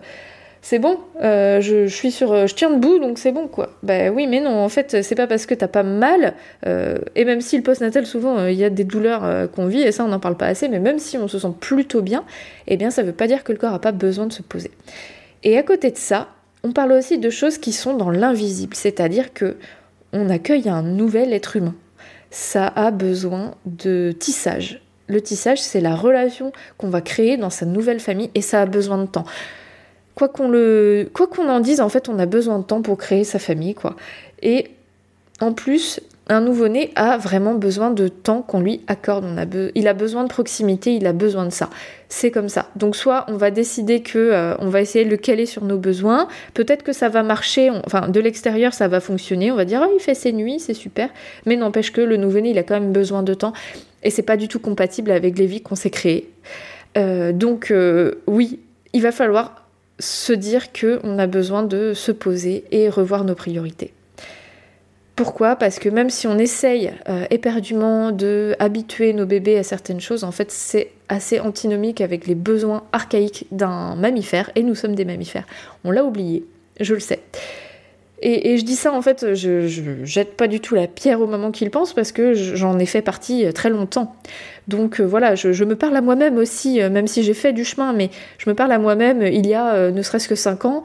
c'est 0.62 0.80
bon, 0.80 0.98
euh, 1.22 1.60
je, 1.60 1.86
suis 1.86 2.10
sur, 2.10 2.48
je 2.48 2.54
tiens 2.56 2.70
debout 2.70 2.98
donc 2.98 3.18
c'est 3.18 3.30
bon 3.30 3.46
quoi. 3.46 3.70
Ben 3.84 4.12
oui 4.12 4.26
mais 4.26 4.40
non, 4.40 4.64
en 4.64 4.68
fait 4.68 5.00
c'est 5.00 5.14
pas 5.14 5.28
parce 5.28 5.46
que 5.46 5.54
t'as 5.54 5.68
pas 5.68 5.84
mal, 5.84 6.34
euh, 6.66 6.98
et 7.14 7.24
même 7.24 7.40
si 7.40 7.56
le 7.56 7.62
post-natal 7.62 8.04
souvent 8.04 8.46
il 8.46 8.56
y 8.56 8.64
a 8.64 8.70
des 8.70 8.82
douleurs 8.82 9.48
qu'on 9.52 9.66
vit 9.66 9.82
et 9.82 9.92
ça 9.92 10.04
on 10.04 10.08
n'en 10.08 10.18
parle 10.18 10.36
pas 10.36 10.46
assez, 10.46 10.68
mais 10.68 10.80
même 10.80 10.98
si 10.98 11.18
on 11.18 11.28
se 11.28 11.38
sent 11.38 11.52
plutôt 11.60 12.02
bien, 12.02 12.24
eh 12.66 12.76
bien 12.76 12.90
ça 12.90 13.04
veut 13.04 13.12
pas 13.12 13.28
dire 13.28 13.44
que 13.44 13.52
le 13.52 13.58
corps 13.58 13.74
a 13.74 13.80
pas 13.80 13.92
besoin 13.92 14.26
de 14.26 14.32
se 14.32 14.42
poser. 14.42 14.72
Et 15.44 15.56
à 15.56 15.62
côté 15.62 15.92
de 15.92 15.96
ça, 15.96 16.26
on 16.64 16.72
parle 16.72 16.92
aussi 16.92 17.18
de 17.18 17.30
choses 17.30 17.58
qui 17.58 17.72
sont 17.72 17.94
dans 17.94 18.10
l'invisible, 18.10 18.74
c'est-à-dire 18.74 19.32
que 19.32 19.56
on 20.12 20.30
accueille 20.30 20.68
un 20.68 20.82
nouvel 20.82 21.32
être 21.32 21.56
humain. 21.56 21.74
Ça 22.30 22.66
a 22.66 22.90
besoin 22.90 23.54
de 23.66 24.14
tissage. 24.18 24.80
Le 25.06 25.20
tissage, 25.20 25.62
c'est 25.62 25.80
la 25.80 25.94
relation 25.94 26.52
qu'on 26.76 26.90
va 26.90 27.00
créer 27.00 27.36
dans 27.36 27.50
sa 27.50 27.66
nouvelle 27.66 28.00
famille 28.00 28.30
et 28.34 28.42
ça 28.42 28.62
a 28.62 28.66
besoin 28.66 28.98
de 28.98 29.06
temps. 29.06 29.24
Quoi 30.14 30.28
qu'on 30.28 30.48
le, 30.48 31.08
quoi 31.12 31.26
qu'on 31.26 31.48
en 31.48 31.60
dise, 31.60 31.80
en 31.80 31.88
fait, 31.88 32.08
on 32.08 32.18
a 32.18 32.26
besoin 32.26 32.58
de 32.58 32.64
temps 32.64 32.82
pour 32.82 32.98
créer 32.98 33.24
sa 33.24 33.38
famille, 33.38 33.74
quoi. 33.74 33.96
Et 34.42 34.70
en 35.40 35.52
plus, 35.52 36.00
un 36.28 36.40
nouveau-né 36.40 36.90
a 36.94 37.16
vraiment 37.16 37.54
besoin 37.54 37.90
de 37.90 38.08
temps 38.08 38.42
qu'on 38.42 38.60
lui 38.60 38.82
accorde. 38.86 39.24
Il 39.74 39.88
a 39.88 39.94
besoin 39.94 40.24
de 40.24 40.28
proximité, 40.28 40.94
il 40.94 41.06
a 41.06 41.12
besoin 41.12 41.46
de 41.46 41.50
ça. 41.50 41.70
C'est 42.08 42.30
comme 42.30 42.48
ça. 42.48 42.68
Donc 42.76 42.96
soit 42.96 43.24
on 43.28 43.36
va 43.36 43.50
décider 43.50 44.02
que 44.02 44.18
euh, 44.18 44.54
on 44.58 44.68
va 44.68 44.80
essayer 44.80 45.04
de 45.04 45.10
le 45.10 45.16
caler 45.16 45.46
sur 45.46 45.64
nos 45.64 45.78
besoins. 45.78 46.28
Peut-être 46.54 46.82
que 46.82 46.92
ça 46.92 47.08
va 47.08 47.22
marcher. 47.22 47.70
de 48.08 48.20
l'extérieur, 48.20 48.74
ça 48.74 48.88
va 48.88 49.00
fonctionner. 49.00 49.50
On 49.50 49.56
va 49.56 49.64
dire 49.64 49.82
oh, 49.86 49.92
il 49.94 50.00
fait 50.00 50.14
ses 50.14 50.32
nuits, 50.32 50.60
c'est 50.60 50.74
super. 50.74 51.08
Mais 51.46 51.56
n'empêche 51.56 51.92
que 51.92 52.00
le 52.00 52.16
nouveau-né, 52.16 52.50
il 52.50 52.58
a 52.58 52.62
quand 52.62 52.78
même 52.78 52.92
besoin 52.92 53.22
de 53.22 53.34
temps 53.34 53.52
et 54.02 54.10
c'est 54.10 54.22
pas 54.22 54.36
du 54.36 54.48
tout 54.48 54.60
compatible 54.60 55.10
avec 55.10 55.38
les 55.38 55.46
vies 55.46 55.62
qu'on 55.62 55.74
s'est 55.74 55.90
créées. 55.90 56.30
Euh, 56.96 57.32
donc 57.32 57.70
euh, 57.70 58.16
oui, 58.26 58.60
il 58.92 59.02
va 59.02 59.12
falloir 59.12 59.66
se 59.98 60.32
dire 60.32 60.72
que 60.72 61.00
on 61.02 61.18
a 61.18 61.26
besoin 61.26 61.62
de 61.62 61.92
se 61.94 62.12
poser 62.12 62.64
et 62.70 62.88
revoir 62.88 63.24
nos 63.24 63.34
priorités. 63.34 63.92
Pourquoi? 65.18 65.56
Parce 65.56 65.80
que 65.80 65.88
même 65.88 66.10
si 66.10 66.28
on 66.28 66.38
essaye 66.38 66.92
euh, 67.08 67.24
éperdument 67.30 68.12
de 68.12 68.54
habituer 68.60 69.12
nos 69.12 69.26
bébés 69.26 69.58
à 69.58 69.64
certaines 69.64 69.98
choses, 69.98 70.22
en 70.22 70.30
fait 70.30 70.52
c'est 70.52 70.92
assez 71.08 71.40
antinomique 71.40 72.00
avec 72.00 72.28
les 72.28 72.36
besoins 72.36 72.84
archaïques 72.92 73.44
d'un 73.50 73.96
mammifère, 73.96 74.52
et 74.54 74.62
nous 74.62 74.76
sommes 74.76 74.94
des 74.94 75.04
mammifères. 75.04 75.44
On 75.82 75.90
l'a 75.90 76.04
oublié, 76.04 76.44
je 76.78 76.94
le 76.94 77.00
sais. 77.00 77.18
Et, 78.20 78.56
je 78.58 78.64
dis 78.64 78.74
ça 78.74 78.92
en 78.92 79.00
fait, 79.00 79.34
je, 79.34 79.68
je, 79.68 79.82
jette 80.02 80.34
pas 80.34 80.48
du 80.48 80.58
tout 80.58 80.74
la 80.74 80.88
pierre 80.88 81.20
au 81.20 81.28
moment 81.28 81.52
qu'il 81.52 81.70
pense 81.70 81.92
parce 81.92 82.10
que 82.10 82.34
j'en 82.34 82.78
ai 82.80 82.86
fait 82.86 83.02
partie 83.02 83.46
euh, 83.46 83.52
très 83.52 83.70
longtemps. 83.70 84.16
Donc 84.66 85.00
euh, 85.00 85.04
voilà, 85.04 85.36
je, 85.36 85.64
me 85.64 85.76
parle 85.76 85.96
à 85.96 86.00
moi-même 86.00 86.36
aussi, 86.36 86.82
euh, 86.82 86.90
même 86.90 87.06
si 87.06 87.22
j'ai 87.22 87.32
fait 87.32 87.52
du 87.52 87.64
chemin, 87.64 87.92
mais 87.92 88.10
je 88.38 88.50
me 88.50 88.56
parle 88.56 88.72
à 88.72 88.78
moi-même 88.78 89.22
il 89.22 89.46
y 89.46 89.54
a 89.54 89.90
ne 89.92 90.02
serait-ce 90.02 90.28
que 90.28 90.34
5 90.34 90.64
ans. 90.64 90.82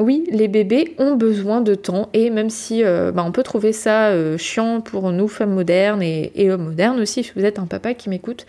oui, 0.00 0.24
les 0.30 0.48
bébés 0.48 0.94
ont 0.98 1.14
besoin 1.14 1.60
de 1.60 1.74
temps 1.74 2.08
et 2.14 2.30
même 2.30 2.48
si 2.48 2.82
bah, 2.82 3.22
on 3.26 3.32
peut 3.32 3.42
trouver 3.42 3.72
ça 3.72 4.12
chiant 4.38 4.80
pour 4.80 5.12
nous 5.12 5.28
femmes 5.28 5.54
modernes 5.54 6.02
et, 6.02 6.32
et, 6.34 6.50
hommes 6.50 6.64
modernes 6.64 7.00
aussi, 7.00 7.22
si 7.22 7.32
vous 7.36 7.44
êtes 7.44 7.58
un 7.58 7.66
papa 7.66 7.94
qui 7.94 8.08
m'écoute, 8.08 8.46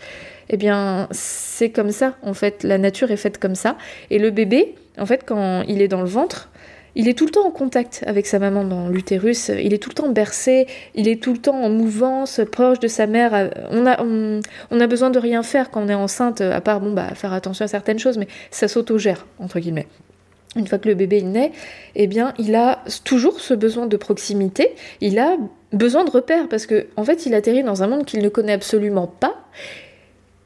eh 0.48 0.56
bien 0.56 1.08
c'est 1.10 1.70
comme 1.70 1.90
ça 1.90 2.14
en 2.22 2.34
fait, 2.34 2.62
la 2.62 2.78
nature 2.78 3.10
est 3.10 3.16
faite 3.16 3.38
comme 3.38 3.54
ça. 3.54 3.76
Et 4.10 4.18
le 4.18 4.30
bébé, 4.30 4.74
en 4.98 5.06
fait, 5.06 5.22
quand 5.26 5.62
il 5.68 5.82
est 5.82 5.88
dans 5.88 6.02
le 6.02 6.08
ventre, 6.08 6.50
il 6.94 7.08
est 7.08 7.14
tout 7.14 7.24
le 7.24 7.30
temps 7.30 7.46
en 7.46 7.50
contact 7.50 8.04
avec 8.06 8.26
sa 8.26 8.38
maman 8.38 8.64
dans 8.64 8.88
l'utérus, 8.88 9.48
il 9.48 9.72
est 9.72 9.78
tout 9.78 9.90
le 9.90 9.94
temps 9.94 10.08
bercé, 10.08 10.66
il 10.94 11.08
est 11.08 11.22
tout 11.22 11.32
le 11.32 11.38
temps 11.38 11.60
en 11.62 11.70
mouvance, 11.70 12.40
proche 12.50 12.80
de 12.80 12.88
sa 12.88 13.06
mère. 13.06 13.50
On 13.70 13.86
a, 13.86 14.02
on, 14.02 14.80
a 14.80 14.86
besoin 14.86 15.10
de 15.10 15.18
rien 15.18 15.42
faire 15.42 15.70
quand 15.70 15.82
on 15.82 15.88
est 15.88 15.94
enceinte, 15.94 16.40
à 16.40 16.60
part 16.60 16.80
bon, 16.80 16.92
bah, 16.92 17.14
faire 17.14 17.32
attention 17.32 17.64
à 17.64 17.68
certaines 17.68 17.98
choses, 17.98 18.18
mais 18.18 18.28
ça 18.50 18.68
s'autogère, 18.68 19.26
entre 19.38 19.58
guillemets. 19.58 19.86
une 20.56 20.66
fois 20.66 20.78
que 20.78 20.88
le 20.88 20.94
bébé 20.94 21.22
naît, 21.22 21.52
eh 21.94 22.06
bien, 22.06 22.34
il 22.38 22.54
a 22.54 22.84
toujours 23.04 23.40
ce 23.40 23.54
besoin 23.54 23.86
de 23.86 23.96
proximité, 23.96 24.74
il 25.00 25.18
a 25.18 25.36
besoin 25.72 26.04
de 26.04 26.10
repères, 26.10 26.48
parce 26.48 26.66
qu'en 26.66 26.82
en 26.96 27.04
fait, 27.04 27.24
il 27.24 27.34
atterrit 27.34 27.62
dans 27.62 27.82
un 27.82 27.86
monde 27.86 28.04
qu'il 28.04 28.22
ne 28.22 28.28
connaît 28.28 28.52
absolument 28.52 29.06
pas, 29.06 29.46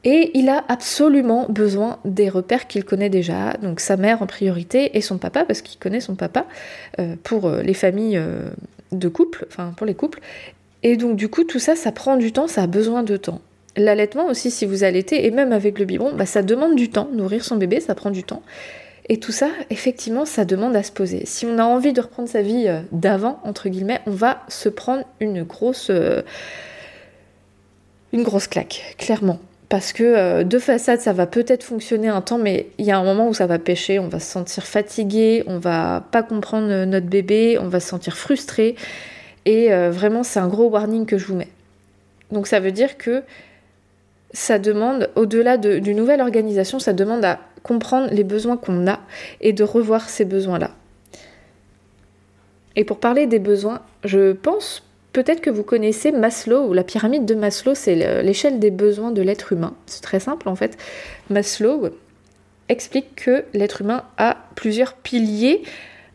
et 0.05 0.31
il 0.35 0.49
a 0.49 0.65
absolument 0.69 1.47
besoin 1.49 1.99
des 2.05 2.29
repères 2.29 2.69
qu'il 2.69 2.85
connaît 2.85 3.09
déjà, 3.09 3.55
donc 3.55 3.81
sa 3.81 3.97
mère 3.97 4.23
en 4.23 4.27
priorité, 4.27 4.97
et 4.97 5.01
son 5.01 5.19
papa, 5.19 5.45
parce 5.45 5.63
qu'il 5.63 5.81
connaît 5.81 6.01
son 6.01 6.15
papa, 6.15 6.47
euh, 7.01 7.17
pour 7.25 7.47
euh, 7.47 7.63
les 7.63 7.75
familles 7.75 8.17
euh, 8.17 8.51
de 8.93 9.09
couple, 9.09 9.47
enfin 9.49 9.73
pour 9.77 9.85
les 9.85 9.95
couples, 9.95 10.21
et 10.85 10.97
donc 10.97 11.17
du 11.17 11.29
coup, 11.29 11.43
tout 11.43 11.59
ça, 11.59 11.75
ça 11.75 11.91
prend 11.91 12.17
du 12.17 12.33
temps, 12.33 12.47
ça 12.47 12.63
a 12.63 12.67
besoin 12.69 13.03
de 13.03 13.17
temps. 13.17 13.41
L'allaitement 13.77 14.27
aussi, 14.27 14.51
si 14.51 14.65
vous 14.65 14.85
allaitez, 14.85 15.27
et 15.27 15.31
même 15.31 15.53
avec 15.53 15.79
le 15.79 15.85
biberon, 15.85 16.15
bah, 16.15 16.25
ça 16.25 16.43
demande 16.43 16.77
du 16.77 16.89
temps, 16.89 17.09
nourrir 17.13 17.45
son 17.45 17.57
bébé, 17.57 17.81
ça 17.81 17.95
prend 17.95 18.11
du 18.11 18.23
temps. 18.23 18.43
Et 19.09 19.19
tout 19.19 19.33
ça, 19.33 19.49
effectivement, 19.71 20.25
ça 20.25 20.45
demande 20.45 20.77
à 20.77 20.83
se 20.83 20.93
poser. 20.93 21.27
Si 21.27 21.47
on 21.47 21.59
a 21.59 21.65
envie 21.65 21.93
de 21.93 22.01
reprendre 22.01 22.29
sa 22.29 22.43
vie 22.43 22.67
d'avant, 22.91 23.41
entre 23.45 23.69
guillemets, 23.69 24.01
on 24.07 24.11
va 24.13 24.43
se 24.49 24.69
prendre 24.69 25.05
une 25.21 25.45
grosse, 25.45 25.91
une 28.13 28.23
grosse 28.23 28.49
claque, 28.49 28.97
clairement. 28.99 29.39
Parce 29.69 29.93
que 29.93 30.05
euh, 30.05 30.45
de 30.45 30.59
façade, 30.59 31.01
ça 31.01 31.13
va 31.13 31.27
peut-être 31.27 31.65
fonctionner 31.65 32.09
un 32.09 32.21
temps, 32.21 32.39
mais 32.39 32.69
il 32.79 32.85
y 32.85 32.93
a 32.93 32.99
un 32.99 33.05
moment 33.05 33.29
où 33.29 33.35
ça 33.35 33.47
va 33.47 33.59
pêcher, 33.59 33.99
on 33.99 34.09
va 34.09 34.21
se 34.21 34.31
sentir 34.31 34.65
fatigué, 34.65 35.43
on 35.47 35.59
va 35.59 36.05
pas 36.13 36.23
comprendre 36.23 36.85
notre 36.85 37.07
bébé, 37.07 37.59
on 37.61 37.69
va 37.69 37.81
se 37.81 37.89
sentir 37.89 38.17
frustré. 38.17 38.77
Et 39.45 39.71
vraiment, 39.91 40.25
c'est 40.25 40.41
un 40.41 40.49
gros 40.49 40.69
warning 40.69 41.07
que 41.07 41.19
je 41.19 41.27
vous 41.27 41.37
mets. 41.37 41.49
Donc 42.33 42.47
ça 42.47 42.61
veut 42.61 42.73
dire 42.73 42.97
que 42.97 43.23
ça 44.33 44.59
demande, 44.59 45.11
au-delà 45.15 45.57
d'une 45.57 45.97
nouvelle 45.97 46.21
organisation, 46.21 46.79
ça 46.79 46.93
demande 46.93 47.25
à 47.25 47.39
comprendre 47.63 48.09
les 48.13 48.25
besoins 48.25 48.57
qu'on 48.57 48.87
a 48.87 49.01
et 49.41 49.53
de 49.53 49.65
revoir 49.65 50.09
ces 50.09 50.25
besoins-là. 50.25 50.71
Et 52.77 52.85
pour 52.85 53.01
parler 53.01 53.27
des 53.27 53.39
besoins, 53.39 53.81
je 54.05 54.33
pense 54.33 54.86
peut-être 55.17 55.41
que 55.41 55.49
vous 55.49 55.63
connaissez 55.63 56.13
Maslow 56.13 56.69
ou 56.69 56.75
la 56.75 56.85
pyramide 56.85 57.25
de 57.25 57.35
Maslow, 57.35 57.75
c'est 57.75 58.23
l'échelle 58.23 58.59
des 58.59 58.71
besoins 58.71 59.13
de 59.13 59.23
l'être 59.23 59.51
humain. 59.55 59.73
C'est 59.87 60.03
très 60.03 60.21
simple 60.21 60.47
en 60.47 60.57
fait. 60.57 60.77
Maslow 61.31 61.89
explique 62.69 63.15
que 63.17 63.47
l'être 63.55 63.81
humain 63.81 64.03
a 64.19 64.37
plusieurs 64.57 64.93
piliers 64.93 65.63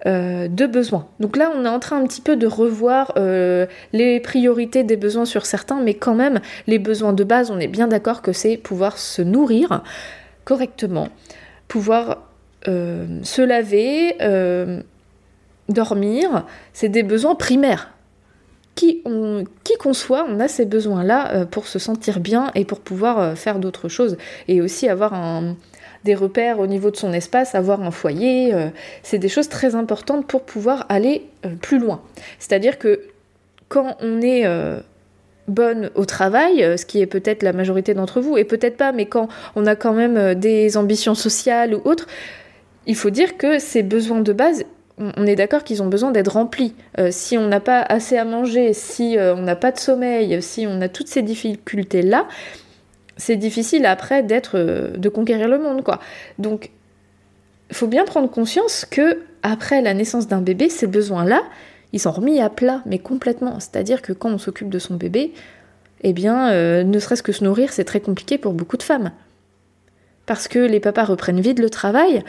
euh, 0.05 0.48
de 0.48 0.67
besoins. 0.67 1.08
Donc 1.20 1.36
là, 1.36 1.51
on 1.55 1.65
est 1.65 1.67
en 1.67 1.79
train 1.79 2.00
un 2.00 2.05
petit 2.05 2.22
peu 2.22 2.36
de 2.36 2.46
revoir 2.46 3.13
euh, 3.17 3.65
les 3.91 4.20
priorités 4.20 4.84
des 4.84 4.98
besoins 4.98 5.25
sur 5.25 5.48
certains, 5.48 5.81
mais 5.81 5.96
quand 5.96 6.13
même, 6.13 6.39
les 6.67 6.77
besoins 6.77 7.13
de 7.13 7.24
base, 7.24 7.50
on 7.50 7.58
est 7.58 7.67
bien 7.67 7.88
d'accord 7.88 8.22
que 8.22 8.34
c'est 8.34 8.55
pouvoir 8.55 9.00
se 9.00 9.24
nourrir 9.24 9.84
correctement, 10.43 11.10
pouvoir 11.67 12.29
euh, 12.67 13.08
se 13.24 13.41
laver, 13.41 14.15
dormir, 15.70 16.46
c'est 16.72 16.89
des 16.89 17.01
besoins 17.01 17.34
primaires. 17.34 17.91
Qui, 18.74 19.01
on, 19.06 19.44
qui 19.63 19.75
qu'on 19.75 19.94
soit, 19.94 20.25
on 20.30 20.40
a 20.40 20.48
ces 20.48 20.66
besoins-là 20.66 21.46
pour 21.48 21.68
se 21.68 21.78
sentir 21.78 22.22
bien 22.22 22.51
et 22.56 22.63
pour 22.63 22.80
pouvoir 22.80 23.38
faire 23.38 23.60
d'autres 23.60 23.90
choses 23.90 24.18
et 24.48 24.62
aussi 24.62 24.88
avoir 24.88 25.13
des 26.04 26.16
repères 26.16 26.60
au 26.60 26.68
niveau 26.68 26.92
de 26.92 26.96
son 26.96 27.13
espace, 27.13 27.56
avoir 27.56 27.82
un 27.82 27.92
foyer, 27.92 28.54
euh, 28.54 28.70
c'est 29.04 29.20
des 29.20 29.30
choses 29.30 29.50
très 29.50 29.75
importantes 29.75 30.28
pour 30.28 30.44
pouvoir 30.44 30.86
aller 30.90 31.28
euh, 31.46 31.50
plus 31.62 31.80
loin. 31.80 32.01
C'est-à-dire 32.40 32.80
que 32.80 33.01
quand 33.68 33.98
on 34.01 34.22
est 34.22 34.46
euh, 34.46 34.80
bonne 35.48 35.92
au 35.96 36.06
travail, 36.06 36.78
ce 36.78 36.86
qui 36.86 37.01
est 37.01 37.06
peut-être 37.06 37.44
la 37.44 37.54
majorité 37.54 37.94
d'entre 37.94 38.20
vous, 38.20 38.38
et 38.38 38.44
peut-être 38.44 38.78
pas, 38.78 38.92
mais 38.92 39.06
quand 39.06 39.28
on 39.56 39.66
a 39.66 39.75
quand 39.75 39.94
même 39.94 40.36
des 40.36 40.75
ambitions 40.78 41.16
sociales 41.16 41.74
ou 41.74 41.82
autres, 41.86 42.08
il 42.88 42.96
faut 42.96 43.12
dire 43.12 43.38
que 43.38 43.60
ces 43.60 43.84
besoins 43.84 44.22
de 44.22 44.34
base, 44.34 44.66
on 45.17 45.25
est 45.25 45.36
d'accord 45.36 45.63
qu'ils 45.63 45.81
ont 45.81 45.88
besoin 45.88 46.12
d'être 46.12 46.34
remplis. 46.34 46.75
si 47.10 47.38
on 47.38 47.48
n'a 47.48 47.60
pas 47.60 47.81
assez 47.81 48.17
à 48.17 48.25
manger, 48.25 48.74
si 48.74 49.17
on 49.20 49.41
n'a 49.41 49.55
pas 49.55 49.72
de 49.72 49.79
sommeil, 49.79 50.41
si 50.41 50.67
on 50.67 50.79
a 50.81 50.89
toutes 50.89 51.08
ces 51.08 51.22
difficultés-là, 51.22 52.27
c'est 53.22 53.38
difficile 53.38 53.86
après 53.86 54.24
d'être, 54.24 54.58
euh, 54.58 54.98
de 54.98 55.10
conquérir 55.10 55.48
le 55.48 55.60
monde, 55.60 55.84
quoi. 55.84 56.00
Donc, 56.39 56.72
il 57.70 57.75
faut 57.75 57.88
bien 57.88 58.03
prendre 58.03 58.29
conscience 58.29 58.86
que 58.89 59.20
après 59.43 59.81
la 59.81 59.93
naissance 59.93 60.27
d'un 60.27 60.41
bébé, 60.41 60.70
ces 60.70 60.88
besoins-là, 60.88 61.43
ils 61.93 62.00
sont 62.00 62.12
remis 62.12 62.41
à 62.41 62.50
plat, 62.50 62.81
mais 62.86 63.00
complètement. 63.00 63.60
C'est-à-dire 63.60 64.01
que 64.01 64.12
quand 64.12 64.29
on 64.31 64.38
s'occupe 64.38 64.70
de 64.70 64.79
son 64.79 64.96
bébé, 64.96 65.34
eh 66.01 66.13
bien, 66.13 66.51
euh, 66.51 66.84
ne 66.84 67.00
serait-ce 67.00 67.24
que 67.24 67.31
se 67.31 67.43
nourrir, 67.43 67.72
c'est 67.72 67.84
très 67.84 68.00
compliqué 68.00 68.38
pour 68.38 68.53
beaucoup 68.53 68.77
de 68.77 68.84
femmes. 68.84 69.12
Parce 70.25 70.48
que 70.48 70.60
les 70.60 70.79
papas 70.79 71.03
reprennent 71.03 71.41
vite 71.41 71.60
le 71.60 71.70
travail. 71.70 72.24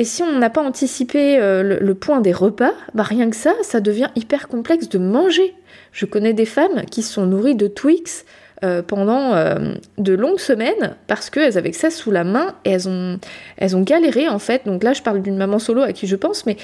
Et 0.00 0.04
si 0.04 0.22
on 0.22 0.38
n'a 0.38 0.48
pas 0.48 0.62
anticipé 0.62 1.38
euh, 1.38 1.78
le, 1.78 1.94
point 1.94 2.22
des 2.22 2.32
repas, 2.32 2.72
bah 2.94 3.02
rien 3.02 3.28
que 3.28 3.36
ça, 3.36 3.52
ça 3.60 3.80
devient 3.80 4.08
hyper 4.16 4.48
complexe 4.48 4.88
de 4.88 4.96
manger. 4.96 5.52
Je 5.92 6.06
connais 6.06 6.32
des 6.32 6.46
femmes 6.46 6.86
qui 6.90 7.02
sont 7.02 7.26
nourries 7.26 7.54
de 7.54 7.66
Twix, 7.66 8.24
euh, 8.64 8.80
pendant 8.80 9.34
euh, 9.34 9.74
de 9.98 10.14
longues 10.14 10.38
semaines 10.38 10.96
parce 11.06 11.28
qu'elles 11.28 11.58
avaient 11.58 11.72
ça 11.72 11.90
sous 11.90 12.10
la 12.10 12.24
main 12.24 12.54
et 12.64 12.70
elles 12.70 12.88
ont, 12.88 13.18
elles 13.58 13.76
ont 13.76 13.82
galéré 13.82 14.26
en 14.26 14.38
fait. 14.38 14.62
Donc 14.64 14.84
là, 14.84 14.94
je 14.94 15.02
parle 15.02 15.20
d'une 15.20 15.36
maman 15.36 15.58
solo 15.58 15.82
à 15.82 15.92
qui 15.92 16.06
je 16.06 16.16
pense, 16.16 16.46
mais, 16.46 16.56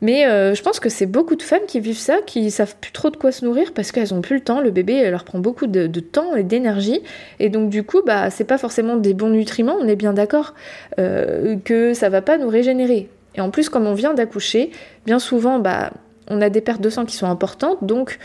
mais 0.00 0.26
euh, 0.26 0.54
je 0.54 0.62
pense 0.62 0.80
que 0.80 0.88
c'est 0.88 1.06
beaucoup 1.06 1.36
de 1.36 1.42
femmes 1.42 1.66
qui 1.66 1.80
vivent 1.80 1.98
ça, 1.98 2.18
qui 2.24 2.50
savent 2.50 2.76
plus 2.80 2.92
trop 2.92 3.10
de 3.10 3.16
quoi 3.16 3.32
se 3.32 3.44
nourrir 3.44 3.72
parce 3.72 3.92
qu'elles 3.92 4.14
ont 4.14 4.20
plus 4.20 4.36
le 4.36 4.42
temps. 4.42 4.60
Le 4.60 4.70
bébé 4.70 5.10
leur 5.10 5.24
prend 5.24 5.38
beaucoup 5.38 5.66
de, 5.66 5.86
temps 6.00 6.34
et 6.34 6.42
d'énergie 6.42 7.00
et 7.40 7.48
donc 7.48 7.70
du 7.70 7.82
coup, 7.82 8.02
bah 8.04 8.30
c'est 8.30 8.44
pas 8.44 8.58
forcément 8.58 8.96
des 8.96 9.14
bons 9.14 9.30
nutriments. 9.30 9.76
On 9.80 9.88
est 9.88 9.96
bien 9.96 10.12
d'accord 10.12 10.54
que 10.96 11.92
ça 11.94 12.08
va 12.08 12.22
pas 12.22 12.38
nous 12.38 12.48
régénérer. 12.48 13.08
Et 13.34 13.40
en 13.40 13.50
plus, 13.50 13.68
comme 13.68 13.86
on 13.86 13.94
vient 13.94 14.14
d'accoucher, 14.14 14.70
bien 15.06 15.18
souvent, 15.18 15.58
bah 15.58 15.90
on 16.28 16.40
a 16.40 16.50
des 16.50 16.60
pertes 16.60 16.80
de 16.80 16.90
sang 16.90 17.04
qui 17.04 17.16
sont 17.16 17.26
importantes, 17.26 17.84
donc 17.84 18.18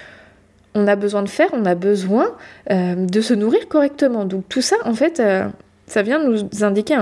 on 0.75 0.87
a 0.87 0.95
besoin 0.95 1.23
de 1.23 1.29
faire, 1.29 1.49
on 1.53 1.65
a 1.65 1.75
besoin 1.75 2.31
euh, 2.71 2.95
de 2.95 3.21
se 3.21 3.33
nourrir 3.33 3.67
correctement. 3.67 4.25
Donc 4.25 4.47
tout 4.49 4.61
ça, 4.61 4.75
en 4.85 4.93
fait, 4.93 5.19
euh, 5.19 5.47
ça 5.87 6.01
vient 6.01 6.23
nous 6.23 6.63
indiquer 6.63 6.95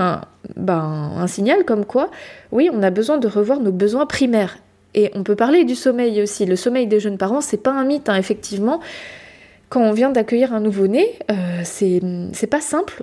ben, 0.56 1.12
un, 1.16 1.26
signal 1.26 1.64
comme 1.64 1.84
quoi, 1.84 2.10
oui, 2.50 2.70
on 2.72 2.82
a 2.82 2.90
besoin 2.90 3.18
de 3.18 3.28
revoir 3.28 3.60
nos 3.60 3.72
besoins 3.72 4.06
primaires. 4.06 4.58
Et 4.94 5.10
on 5.14 5.22
peut 5.22 5.36
parler 5.36 5.64
du 5.64 5.74
sommeil 5.74 6.20
aussi. 6.22 6.44
Le 6.44 6.56
sommeil 6.56 6.86
des 6.86 7.00
jeunes 7.00 7.16
parents, 7.16 7.40
c'est 7.40 7.62
pas 7.62 7.70
un 7.70 7.84
mythe, 7.84 8.08
hein, 8.08 8.16
effectivement. 8.16 8.80
Quand 9.70 9.80
on 9.80 9.92
vient 9.92 10.10
d'accueillir 10.10 10.52
un 10.52 10.60
nouveau-né, 10.60 11.18
euh, 11.30 11.60
c'est 11.64 12.46
pas 12.50 12.60
simple 12.60 13.02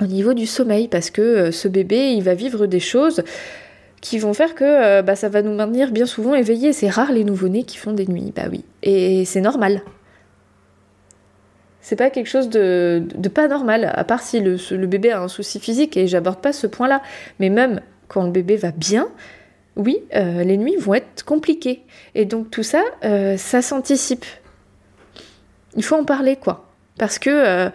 au 0.00 0.06
niveau 0.06 0.34
du 0.34 0.46
sommeil 0.46 0.86
parce 0.86 1.10
que 1.10 1.50
ce 1.50 1.66
bébé, 1.66 2.12
il 2.12 2.22
va 2.22 2.34
vivre 2.34 2.66
des 2.66 2.78
choses 2.78 3.24
qui 4.00 4.18
vont 4.18 4.34
faire 4.34 4.54
que 4.54 4.64
euh, 4.64 5.02
bah, 5.02 5.16
ça 5.16 5.28
va 5.28 5.42
nous 5.42 5.54
maintenir 5.54 5.90
bien 5.90 6.06
souvent 6.06 6.34
éveillés. 6.34 6.72
C'est 6.72 6.88
rare 6.88 7.12
les 7.12 7.24
nouveau-nés 7.24 7.64
qui 7.64 7.76
font 7.76 7.92
des 7.92 8.06
nuits, 8.06 8.32
bah 8.34 8.44
oui. 8.50 8.64
Et 8.82 9.24
c'est 9.24 9.40
normal. 9.40 9.82
C'est 11.88 11.96
pas 11.96 12.10
quelque 12.10 12.26
chose 12.26 12.50
de, 12.50 13.02
pas 13.32 13.48
normal, 13.48 13.90
à 13.94 14.04
part 14.04 14.20
si 14.20 14.40
le, 14.40 14.86
bébé 14.86 15.10
a 15.10 15.22
un 15.22 15.28
souci 15.28 15.58
physique, 15.58 15.96
et 15.96 16.06
j'aborde 16.06 16.42
pas 16.42 16.52
ce 16.52 16.66
point-là. 16.66 17.00
Mais 17.40 17.48
même 17.48 17.80
quand 18.08 18.24
le 18.24 18.30
bébé 18.30 18.56
va 18.56 18.72
bien, 18.72 19.08
oui, 19.74 19.96
euh, 20.14 20.44
les 20.44 20.58
nuits 20.58 20.76
vont 20.76 20.92
être 20.92 21.24
compliquées. 21.24 21.80
Et 22.14 22.26
donc 22.26 22.50
tout 22.50 22.62
ça, 22.62 22.82
euh, 23.06 23.38
ça 23.38 23.62
s'anticipe. 23.62 24.26
Il 25.76 25.82
faut 25.82 25.96
en 25.96 26.04
parler, 26.04 26.36
quoi. 26.36 26.66
Parce 26.98 27.18
que 27.18 27.70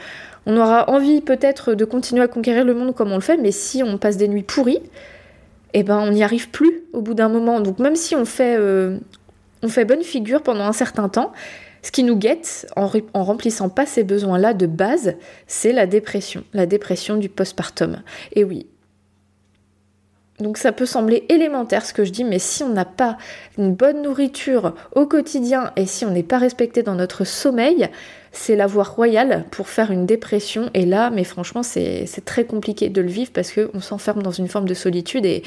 on 0.46 0.58
aura 0.58 0.92
envie 0.92 1.22
peut-être 1.22 1.74
de 1.74 1.84
continuer 1.84 2.22
à 2.22 2.28
conquérir 2.28 2.66
le 2.66 2.76
monde 2.76 2.94
comme 2.94 3.12
on 3.12 3.16
le 3.16 3.22
fait, 3.22 3.38
mais 3.38 3.52
si 3.52 3.82
on 3.82 3.98
passe 3.98 4.18
des 4.18 4.28
nuits 4.28 4.44
pourries, 4.44 4.84
eh 5.74 5.82
ben 5.82 5.98
on 5.98 6.12
n'y 6.12 6.24
arrive 6.24 6.52
plus 6.52 6.84
au 6.94 7.02
bout 7.02 7.16
d'un 7.16 7.30
moment. 7.30 7.62
Donc 7.62 7.80
même 7.80 7.96
si 7.96 8.14
euh, 8.14 9.00
on 9.64 9.68
fait 9.70 9.86
bonne 9.86 10.04
figure 10.04 10.44
pendant 10.44 10.66
un 10.66 10.72
certain 10.72 11.10
temps, 11.10 11.32
ce 11.84 11.92
qui 11.92 12.04
nous 12.04 12.16
guette 12.16 12.66
en, 12.76 12.88
remplissant 13.14 13.70
pas 13.70 13.86
ces 13.86 14.04
besoins-là 14.04 14.54
de 14.54 14.66
base, 14.66 15.16
c'est 15.48 15.74
la 15.74 15.86
dépression, 15.86 16.44
la 16.54 16.66
dépression 16.66 17.18
du 17.18 17.30
postpartum. 17.30 18.02
Et 18.32 18.44
oui. 18.44 18.68
Donc 20.40 20.58
ça 20.58 20.72
peut 20.72 20.86
sembler 20.86 21.26
élémentaire 21.30 21.86
ce 21.86 21.94
que 21.94 22.06
je 22.06 22.12
dis, 22.12 22.24
mais 22.24 22.40
si 22.40 22.64
on 22.64 22.70
n'a 22.70 22.86
pas 22.86 23.18
une 23.58 23.76
bonne 23.76 24.02
nourriture 24.02 24.74
au 24.96 25.06
quotidien 25.06 25.72
et 25.76 25.86
si 25.86 26.06
on 26.06 26.10
n'est 26.10 26.24
pas 26.24 26.40
respecté 26.40 26.84
dans 26.84 26.96
notre 26.96 27.26
sommeil, 27.26 27.90
c'est 28.32 28.56
la 28.56 28.66
voie 28.66 28.84
royale 28.84 29.46
pour 29.52 29.68
faire 29.68 29.92
une 29.92 30.06
dépression. 30.06 30.72
Et 30.74 30.86
là, 30.86 31.12
mais 31.12 31.24
franchement, 31.24 31.64
c'est 31.64 32.08
très 32.26 32.46
compliqué 32.46 32.90
de 32.90 33.02
le 33.02 33.10
vivre 33.10 33.32
parce 33.32 33.52
qu'on 33.52 33.82
s'enferme 33.82 34.24
dans 34.24 34.32
une 34.32 34.48
forme 34.48 34.68
de 34.68 34.74
solitude 34.74 35.26
et, 35.26 35.44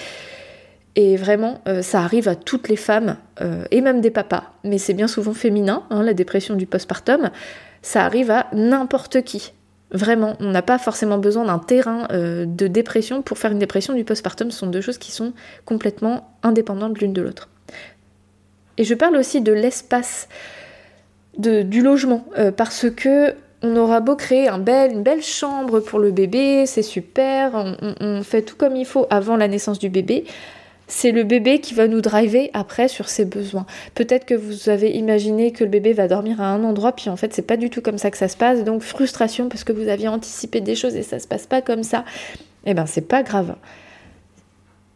et 0.96 1.16
vraiment, 1.16 1.60
euh, 1.68 1.82
ça 1.82 2.00
arrive 2.00 2.26
à 2.26 2.34
toutes 2.34 2.70
les 2.70 2.76
femmes 2.76 3.18
euh, 3.42 3.64
et 3.70 3.82
même 3.82 4.00
des 4.00 4.10
papas. 4.10 4.44
Mais 4.64 4.78
c'est 4.78 4.94
bien 4.94 5.06
souvent 5.06 5.34
féminin, 5.34 5.84
hein, 5.90 6.02
la 6.02 6.14
dépression 6.14 6.54
du 6.54 6.66
postpartum. 6.66 7.30
Ça 7.82 8.04
arrive 8.04 8.30
à 8.30 8.46
n'importe 8.54 9.22
qui. 9.22 9.52
Vraiment, 9.90 10.36
on 10.40 10.50
n'a 10.50 10.62
pas 10.62 10.78
forcément 10.78 11.18
besoin 11.18 11.44
d'un 11.44 11.58
terrain 11.58 12.08
euh, 12.10 12.46
de 12.46 12.66
dépression 12.66 13.20
pour 13.20 13.36
faire 13.36 13.52
une 13.52 13.58
dépression 13.58 13.92
du 13.92 14.04
postpartum. 14.04 14.50
Ce 14.50 14.58
sont 14.58 14.68
deux 14.68 14.80
choses 14.80 14.96
qui 14.96 15.12
sont 15.12 15.34
complètement 15.66 16.34
indépendantes 16.42 16.98
l'une 16.98 17.12
de 17.12 17.20
l'autre. 17.20 17.50
Et 18.78 18.84
je 18.84 18.94
parle 18.94 19.16
aussi 19.16 19.42
de 19.42 19.52
l'espace 19.52 20.28
du 21.38 21.82
logement, 21.82 22.24
parce 22.56 22.86
que 22.90 23.34
on 23.62 23.76
aura 23.76 24.00
beau 24.00 24.16
créer 24.16 24.48
une 24.48 25.02
belle 25.02 25.22
chambre 25.22 25.80
pour 25.80 25.98
le 25.98 26.10
bébé, 26.10 26.64
c'est 26.66 26.82
super, 26.82 27.76
on, 28.00 28.22
fait 28.22 28.42
tout 28.42 28.56
comme 28.56 28.76
il 28.76 28.86
faut 28.86 29.06
avant 29.10 29.36
la 29.36 29.48
naissance 29.48 29.78
du 29.78 29.88
bébé, 29.90 30.24
c'est 30.88 31.10
le 31.10 31.24
bébé 31.24 31.60
qui 31.60 31.74
va 31.74 31.88
nous 31.88 32.00
driver 32.00 32.50
après 32.54 32.88
sur 32.88 33.08
ses 33.08 33.24
besoins. 33.24 33.66
Peut-être 33.94 34.24
que 34.24 34.34
vous 34.34 34.68
avez 34.68 34.90
imaginé 34.90 35.52
que 35.52 35.64
le 35.64 35.70
bébé 35.70 35.92
va 35.92 36.08
dormir 36.08 36.40
à 36.40 36.46
un 36.46 36.62
endroit, 36.64 36.92
puis 36.92 37.10
en 37.10 37.16
fait 37.16 37.34
c'est 37.34 37.42
pas 37.42 37.56
du 37.56 37.70
tout 37.70 37.80
comme 37.80 37.98
ça 37.98 38.10
que 38.10 38.18
ça 38.18 38.28
se 38.28 38.36
passe, 38.36 38.64
donc 38.64 38.82
frustration 38.82 39.48
parce 39.48 39.64
que 39.64 39.72
vous 39.72 39.88
aviez 39.88 40.08
anticipé 40.08 40.60
des 40.60 40.76
choses 40.76 40.94
et 40.94 41.02
ça 41.02 41.18
se 41.18 41.26
passe 41.26 41.46
pas 41.46 41.62
comme 41.62 41.82
ça. 41.82 42.04
Eh 42.64 42.74
ben 42.74 42.86
c'est 42.86 43.08
pas 43.08 43.22
grave. 43.22 43.56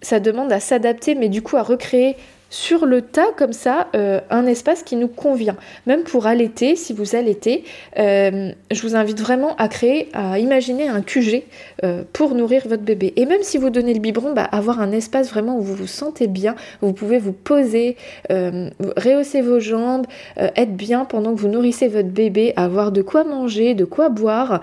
Ça 0.03 0.21
demande 0.21 0.53
à 0.53 0.61
s'adapter, 0.61 1.15
mais 1.15 1.29
du 1.29 1.43
coup 1.43 1.57
à 1.57 1.63
recréer 1.63 2.17
sur 2.51 2.85
le 2.85 3.01
tas 3.01 3.33
comme 3.37 3.53
ça 3.53 3.89
euh, 3.95 4.21
un 4.29 4.45
espace 4.47 4.83
qui 4.83 4.97
nous 4.97 5.09
convient. 5.09 5.57
Même 5.87 6.03
pour 6.03 6.27
allaiter, 6.27 6.77
si 6.77 6.93
vous 6.93 7.17
allaitez, 7.17 7.65
euh, 7.99 8.53
je 8.71 8.83
vous 8.83 8.97
invite 8.97 9.21
vraiment 9.21 9.57
à 9.57 9.69
créer, 9.69 10.09
à 10.13 10.39
imaginer 10.39 10.89
un 10.89 11.01
QG 11.01 11.45
euh, 11.85 12.03
pour 12.13 12.35
nourrir 12.35 12.67
votre 12.69 12.83
bébé. 12.83 13.13
Et 13.17 13.25
même 13.25 13.43
si 13.43 13.57
vous 13.57 13.71
donnez 13.71 13.95
le 13.95 14.01
biberon, 14.01 14.33
bah, 14.35 14.45
avoir 14.45 14.81
un 14.81 14.93
espace 14.93 15.31
vraiment 15.31 15.57
où 15.57 15.63
vous 15.63 15.75
vous 15.75 15.87
sentez 15.87 16.27
bien, 16.27 16.57
où 16.83 16.89
vous 16.89 16.93
pouvez 16.93 17.19
vous 17.19 17.33
poser, 17.33 17.97
rehausser 18.29 19.41
vos 19.41 19.61
jambes, 19.61 20.07
être 20.37 20.75
bien 20.75 21.05
pendant 21.05 21.35
que 21.35 21.41
vous 21.41 21.49
nourrissez 21.49 21.87
votre 21.87 22.09
bébé, 22.09 22.53
avoir 22.57 22.91
de 22.91 23.03
quoi 23.03 23.23
manger, 23.25 23.75
de 23.75 23.85
quoi 23.85 24.09
boire. 24.09 24.61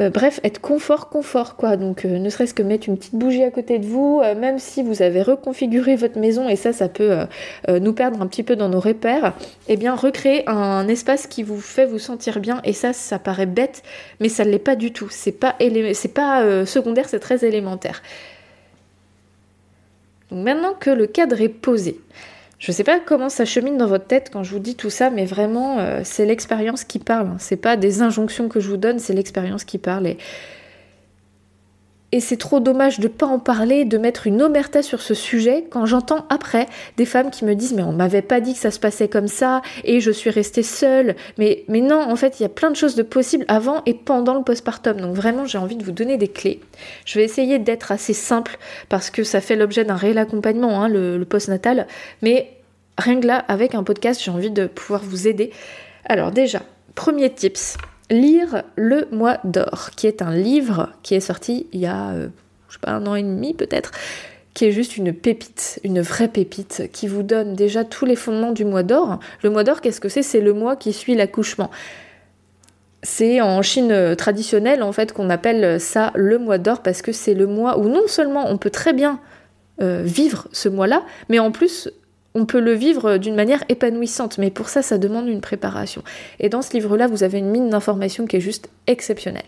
Euh, 0.00 0.10
bref, 0.10 0.40
être 0.42 0.60
confort, 0.60 1.08
confort, 1.08 1.56
quoi. 1.56 1.76
Donc, 1.76 2.04
euh, 2.04 2.18
ne 2.18 2.28
serait-ce 2.28 2.54
que 2.54 2.62
mettre 2.62 2.88
une 2.88 2.96
petite 2.96 3.14
bougie 3.14 3.44
à 3.44 3.50
côté 3.50 3.78
de 3.78 3.86
vous, 3.86 4.20
euh, 4.22 4.34
même 4.34 4.58
si 4.58 4.82
vous 4.82 5.00
avez 5.00 5.22
reconfiguré 5.22 5.94
votre 5.94 6.18
maison, 6.18 6.48
et 6.48 6.56
ça, 6.56 6.72
ça 6.72 6.88
peut 6.88 7.16
nous 7.68 7.92
perdre 7.92 8.20
un 8.20 8.26
petit 8.26 8.42
peu 8.42 8.56
dans 8.56 8.68
nos 8.68 8.80
repères, 8.80 9.32
eh 9.68 9.76
bien, 9.76 9.94
recréer 9.94 10.48
un 10.48 10.88
espace 10.88 11.26
qui 11.26 11.42
vous 11.42 11.60
fait 11.60 11.86
vous 11.86 11.98
sentir 11.98 12.40
bien, 12.40 12.60
et 12.64 12.72
ça, 12.72 12.92
ça 12.92 13.18
paraît 13.18 13.46
bête, 13.46 13.82
mais 14.20 14.28
ça 14.28 14.44
ne 14.44 14.50
l'est 14.50 14.58
pas 14.58 14.76
du 14.76 14.92
tout. 14.92 15.08
C'est 15.10 15.32
pas, 15.32 15.54
c'est 15.94 16.14
pas 16.14 16.66
secondaire, 16.66 17.08
c'est 17.08 17.20
très 17.20 17.44
élémentaire. 17.44 18.02
Donc, 20.30 20.44
maintenant 20.44 20.74
que 20.78 20.90
le 20.90 21.06
cadre 21.06 21.40
est 21.40 21.48
posé, 21.48 22.00
je 22.58 22.72
ne 22.72 22.74
sais 22.74 22.84
pas 22.84 23.00
comment 23.00 23.28
ça 23.28 23.44
chemine 23.44 23.76
dans 23.76 23.86
votre 23.86 24.06
tête 24.06 24.30
quand 24.32 24.42
je 24.42 24.50
vous 24.52 24.58
dis 24.58 24.76
tout 24.76 24.88
ça, 24.88 25.10
mais 25.10 25.26
vraiment, 25.26 25.78
euh, 25.78 26.00
c'est 26.04 26.24
l'expérience 26.24 26.84
qui 26.84 26.98
parle. 26.98 27.28
Hein. 27.28 27.36
C'est 27.38 27.56
pas 27.56 27.76
des 27.76 28.00
injonctions 28.00 28.48
que 28.48 28.60
je 28.60 28.68
vous 28.68 28.78
donne, 28.78 28.98
c'est 28.98 29.12
l'expérience 29.12 29.64
qui 29.64 29.78
parle. 29.78 30.16
Et 32.12 32.20
c'est 32.20 32.36
trop 32.36 32.60
dommage 32.60 32.98
de 32.98 33.04
ne 33.04 33.12
pas 33.12 33.26
en 33.26 33.38
parler, 33.38 33.84
de 33.84 33.98
mettre 33.98 34.26
une 34.26 34.40
omerta 34.40 34.82
sur 34.82 35.02
ce 35.02 35.14
sujet 35.14 35.66
quand 35.68 35.86
j'entends 35.86 36.24
après 36.30 36.66
des 36.96 37.04
femmes 37.04 37.30
qui 37.30 37.44
me 37.44 37.54
disent 37.54 37.74
mais 37.74 37.82
on 37.82 37.92
m'avait 37.92 38.22
pas 38.22 38.40
dit 38.40 38.54
que 38.54 38.60
ça 38.60 38.70
se 38.70 38.78
passait 38.78 39.08
comme 39.08 39.28
ça 39.28 39.60
et 39.84 40.00
je 40.00 40.10
suis 40.10 40.30
restée 40.30 40.62
seule. 40.62 41.16
Mais, 41.38 41.64
non, 41.68 42.00
en 42.00 42.16
fait, 42.16 42.38
il 42.38 42.44
y 42.44 42.46
a 42.46 42.50
plein 42.50 42.70
de 42.70 42.76
choses 42.76 42.94
de 42.94 43.02
possibles 43.02 43.44
avant 43.48 43.82
et 43.86 43.94
pendant 43.94 44.34
le 44.34 44.42
postpartum. 44.42 45.00
Donc 45.00 45.14
vraiment, 45.14 45.46
j'ai 45.46 45.58
envie 45.58 45.76
de 45.76 45.84
vous 45.84 45.92
donner 45.92 46.16
des 46.16 46.28
clés. 46.28 46.60
Je 47.04 47.18
vais 47.18 47.24
essayer 47.24 47.58
d'être 47.58 47.92
assez 47.92 48.12
simple 48.14 48.56
parce 48.88 49.10
que 49.10 49.24
ça 49.24 49.40
fait 49.40 49.56
l'objet 49.56 49.84
d'un 49.84 49.96
réel 49.96 50.18
accompagnement, 50.18 50.82
hein, 50.82 50.88
le 50.88 51.24
postnatal. 51.24 51.86
Mais 52.22 52.50
rien 52.98 53.20
que 53.20 53.26
là, 53.26 53.44
avec 53.48 53.74
un 53.74 53.82
podcast, 53.82 54.22
j'ai 54.22 54.30
envie 54.30 54.50
de 54.50 54.66
pouvoir 54.66 55.02
vous 55.02 55.26
aider. 55.28 55.50
Alors 56.04 56.30
déjà, 56.30 56.62
premier 56.94 57.30
tips, 57.30 57.76
lire 58.10 58.62
Le 58.76 59.08
Mois 59.10 59.38
d'Or, 59.44 59.90
qui 59.96 60.06
est 60.06 60.22
un 60.22 60.34
livre 60.34 60.90
qui 61.02 61.14
est 61.14 61.20
sorti 61.20 61.66
il 61.72 61.80
y 61.80 61.86
a, 61.86 62.10
euh, 62.10 62.28
je 62.68 62.74
sais 62.74 62.80
pas, 62.80 62.92
un 62.92 63.06
an 63.06 63.14
et 63.14 63.22
demi 63.22 63.54
peut-être, 63.54 63.90
qui 64.54 64.64
est 64.64 64.72
juste 64.72 64.96
une 64.96 65.12
pépite, 65.12 65.80
une 65.84 66.00
vraie 66.00 66.28
pépite, 66.28 66.88
qui 66.92 67.08
vous 67.08 67.22
donne 67.22 67.54
déjà 67.54 67.84
tous 67.84 68.06
les 68.06 68.16
fondements 68.16 68.52
du 68.52 68.64
mois 68.64 68.82
d'or. 68.82 69.18
Le 69.42 69.50
mois 69.50 69.64
d'or, 69.64 69.80
qu'est-ce 69.80 70.00
que 70.00 70.08
c'est? 70.08 70.22
C'est 70.22 70.40
le 70.40 70.54
mois 70.54 70.76
qui 70.76 70.92
suit 70.92 71.14
l'accouchement. 71.14 71.70
C'est 73.02 73.40
en 73.40 73.60
Chine 73.60 74.16
traditionnelle, 74.16 74.82
en 74.82 74.92
fait, 74.92 75.12
qu'on 75.12 75.28
appelle 75.28 75.78
ça 75.78 76.10
le 76.14 76.38
mois 76.38 76.56
d'or, 76.58 76.80
parce 76.80 77.02
que 77.02 77.12
c'est 77.12 77.34
le 77.34 77.46
mois 77.46 77.78
où 77.78 77.88
non 77.88 78.08
seulement 78.08 78.48
on 78.48 78.56
peut 78.56 78.70
très 78.70 78.94
bien 78.94 79.20
euh, 79.82 80.00
vivre 80.02 80.48
ce 80.52 80.70
mois-là, 80.70 81.02
mais 81.28 81.38
en 81.38 81.50
plus 81.50 81.90
on 82.36 82.44
peut 82.44 82.60
le 82.60 82.72
vivre 82.72 83.16
d'une 83.16 83.34
manière 83.34 83.64
épanouissante, 83.68 84.36
mais 84.38 84.50
pour 84.50 84.68
ça, 84.68 84.82
ça 84.82 84.98
demande 84.98 85.26
une 85.26 85.40
préparation. 85.40 86.02
Et 86.38 86.50
dans 86.50 86.60
ce 86.60 86.72
livre-là, 86.74 87.06
vous 87.06 87.22
avez 87.22 87.38
une 87.38 87.50
mine 87.50 87.70
d'informations 87.70 88.26
qui 88.26 88.36
est 88.36 88.40
juste 88.40 88.68
exceptionnelle. 88.86 89.46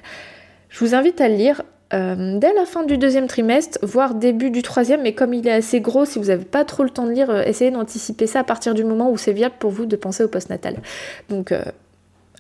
Je 0.71 0.81
vous 0.85 0.95
invite 0.95 1.21
à 1.21 1.29
le 1.29 1.35
lire 1.35 1.63
euh, 1.93 2.39
dès 2.39 2.53
la 2.55 2.65
fin 2.65 2.85
du 2.85 2.97
deuxième 2.97 3.27
trimestre, 3.27 3.79
voire 3.83 4.15
début 4.15 4.51
du 4.51 4.63
troisième, 4.63 5.03
mais 5.03 5.13
comme 5.13 5.35
il 5.35 5.47
est 5.47 5.53
assez 5.53 5.81
gros, 5.81 6.07
si 6.07 6.19
vous 6.19 6.27
n'avez 6.27 6.47
pas 6.47 6.65
trop 6.65 6.83
le 6.83 6.91
temps 6.91 7.07
de 7.07 7.13
lire, 7.13 7.31
euh, 7.31 7.43
essayez 7.43 7.71
d'anticiper 7.71 8.27
ça 8.27 8.41
à 8.41 8.45
partir 8.45 8.73
du 8.73 8.85
moment 8.85 9.11
où 9.11 9.19
c'est 9.19 9.33
viable 9.33 9.55
pour 9.59 9.71
vous 9.71 9.85
de 9.85 9.97
penser 9.97 10.25
au 10.25 10.29
postnatal. 10.29 10.77
Donc 11.29 11.53
euh, 11.53 11.63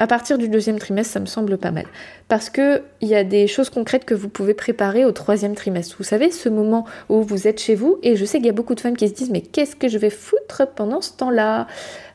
à 0.00 0.06
partir 0.06 0.38
du 0.38 0.48
deuxième 0.48 0.78
trimestre, 0.78 1.12
ça 1.12 1.20
me 1.20 1.26
semble 1.26 1.58
pas 1.58 1.72
mal. 1.72 1.86
Parce 2.28 2.50
qu'il 2.50 2.82
y 3.02 3.16
a 3.16 3.24
des 3.24 3.48
choses 3.48 3.68
concrètes 3.68 4.04
que 4.04 4.14
vous 4.14 4.28
pouvez 4.28 4.54
préparer 4.54 5.04
au 5.04 5.10
troisième 5.10 5.56
trimestre. 5.56 5.96
Vous 5.98 6.04
savez, 6.04 6.30
ce 6.30 6.48
moment 6.48 6.84
où 7.08 7.22
vous 7.22 7.48
êtes 7.48 7.60
chez 7.60 7.74
vous, 7.74 7.98
et 8.04 8.14
je 8.14 8.24
sais 8.24 8.38
qu'il 8.38 8.46
y 8.46 8.50
a 8.50 8.52
beaucoup 8.52 8.76
de 8.76 8.80
femmes 8.80 8.96
qui 8.96 9.08
se 9.08 9.14
disent 9.14 9.30
Mais 9.30 9.40
qu'est-ce 9.40 9.74
que 9.74 9.88
je 9.88 9.98
vais 9.98 10.10
foutre 10.10 10.68
pendant 10.76 11.00
ce 11.00 11.12
temps-là? 11.14 11.66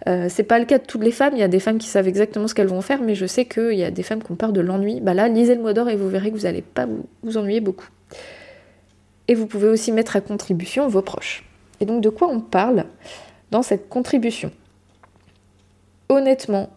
Euh, 0.08 0.28
C'est 0.30 0.43
pas 0.43 0.60
le 0.60 0.65
cas 0.65 0.78
de 0.78 0.86
toutes 0.86 1.04
les 1.04 1.12
femmes. 1.12 1.34
Il 1.34 1.39
y 1.39 1.43
a 1.43 1.50
des 1.50 1.60
femmes 1.60 1.78
qui 1.78 1.88
savent 1.88 2.08
exactement 2.08 2.48
ce 2.48 2.56
qu'elles 2.56 2.67
vont 2.67 2.82
faire, 2.82 3.02
mais 3.02 3.15
je 3.15 3.26
sais 3.26 3.46
qu'il 3.46 3.76
y 3.76 3.84
a 3.84 3.91
des 3.91 4.04
femmes 4.04 4.24
qui 4.24 4.32
ont 4.32 4.36
peur 4.36 4.54
de 4.54 4.62
l'ennui. 4.62 5.02
Bah 5.02 5.13
là, 5.13 5.28
lisez 5.28 5.56
le 5.56 5.62
mot 5.62 5.74
d'or 5.74 5.89
et 5.89 5.98
vous 5.98 6.08
verrez 6.08 6.32
que 6.32 6.38
vous 6.38 6.43
n'allez 6.43 6.62
pas 6.62 6.86
vous, 6.86 7.06
vous 7.22 7.38
ennuyer 7.38 7.60
beaucoup. 7.60 7.89
Et 9.28 9.36
vous 9.36 9.46
pouvez 9.46 9.67
aussi 9.67 9.91
mettre 9.91 10.15
à 10.15 10.22
contribution 10.22 10.88
vos 10.88 11.02
proches. 11.02 11.43
Et 11.82 11.86
donc, 11.86 12.02
de 12.02 12.10
quoi 12.10 12.30
on 12.30 12.39
parle 12.39 12.86
dans 13.52 13.62
cette 13.62 13.89
contribution? 13.89 14.52
Honnêtement, 16.08 16.69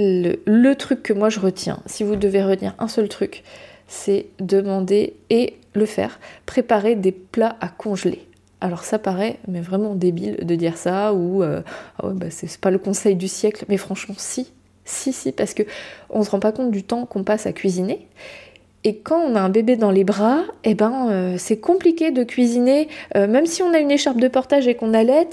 le, 0.00 0.74
truc 0.74 1.02
que 1.02 1.12
moi 1.12 1.28
je 1.28 1.40
retiens, 1.40 1.80
si 1.86 2.04
vous 2.04 2.16
devez 2.16 2.42
retenir 2.42 2.74
un 2.78 2.88
seul 2.88 3.08
truc, 3.08 3.42
c'est 3.86 4.26
demander 4.38 5.14
et 5.30 5.56
le 5.74 5.86
faire, 5.86 6.18
préparer 6.46 6.94
des 6.94 7.12
plats 7.12 7.56
à 7.60 7.68
congeler. 7.68 8.26
Alors 8.60 8.84
ça 8.84 8.98
paraît 8.98 9.38
mais 9.48 9.60
vraiment 9.60 9.94
débile 9.94 10.36
de 10.42 10.54
dire 10.54 10.76
ça 10.76 11.14
ou 11.14 11.42
euh, 11.42 11.62
ah 12.02 12.08
bah, 12.08 12.26
c'est 12.30 12.58
pas 12.58 12.70
le 12.70 12.78
conseil 12.78 13.14
du 13.14 13.28
siècle, 13.28 13.64
mais 13.68 13.76
franchement 13.76 14.14
si, 14.18 14.52
si 14.84 15.12
si 15.12 15.32
parce 15.32 15.54
que 15.54 15.62
on 16.10 16.22
se 16.22 16.30
rend 16.30 16.40
pas 16.40 16.52
compte 16.52 16.70
du 16.70 16.82
temps 16.82 17.06
qu'on 17.06 17.24
passe 17.24 17.46
à 17.46 17.52
cuisiner. 17.52 18.06
Et 18.82 18.96
quand 18.96 19.20
on 19.20 19.34
a 19.34 19.40
un 19.40 19.50
bébé 19.50 19.76
dans 19.76 19.90
les 19.90 20.04
bras, 20.04 20.42
eh 20.64 20.74
ben 20.74 21.08
euh, 21.10 21.34
c'est 21.36 21.58
compliqué 21.58 22.12
de 22.12 22.22
cuisiner, 22.24 22.88
euh, 23.14 23.26
même 23.26 23.44
si 23.44 23.62
on 23.62 23.74
a 23.74 23.78
une 23.78 23.90
écharpe 23.90 24.18
de 24.18 24.28
portage 24.28 24.66
et 24.68 24.74
qu'on 24.74 24.94
allait 24.94 25.28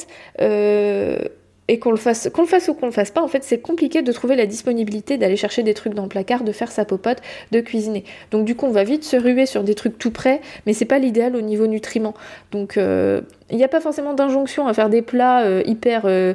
et 1.67 1.79
qu'on 1.79 1.91
le 1.91 1.97
fasse, 1.97 2.29
qu'on 2.33 2.41
le 2.41 2.47
fasse 2.47 2.67
ou 2.69 2.73
qu'on 2.73 2.85
le 2.85 2.91
fasse 2.91 3.11
pas, 3.11 3.21
en 3.21 3.27
fait, 3.27 3.43
c'est 3.43 3.59
compliqué 3.59 4.01
de 4.01 4.11
trouver 4.11 4.35
la 4.35 4.45
disponibilité 4.45 5.17
d'aller 5.17 5.35
chercher 5.35 5.63
des 5.63 5.73
trucs 5.73 5.93
dans 5.93 6.03
le 6.03 6.09
placard, 6.09 6.43
de 6.43 6.51
faire 6.51 6.71
sa 6.71 6.85
popote, 6.85 7.17
de 7.51 7.59
cuisiner. 7.59 8.05
Donc 8.31 8.45
du 8.45 8.55
coup, 8.55 8.65
on 8.65 8.71
va 8.71 8.83
vite 8.83 9.03
se 9.03 9.17
ruer 9.17 9.45
sur 9.45 9.63
des 9.63 9.75
trucs 9.75 9.97
tout 9.97 10.11
prêts, 10.11 10.41
mais 10.65 10.73
c'est 10.73 10.85
pas 10.85 10.99
l'idéal 10.99 11.35
au 11.35 11.41
niveau 11.41 11.67
nutriments. 11.67 12.13
Donc 12.51 12.77
euh, 12.77 13.21
il 13.49 13.57
n'y 13.57 13.63
a 13.63 13.67
pas 13.67 13.81
forcément 13.81 14.13
d'injonction 14.13 14.67
à 14.67 14.73
faire 14.73 14.89
des 14.89 15.01
plats 15.01 15.41
euh, 15.41 15.61
hyper 15.65 16.03
euh, 16.05 16.33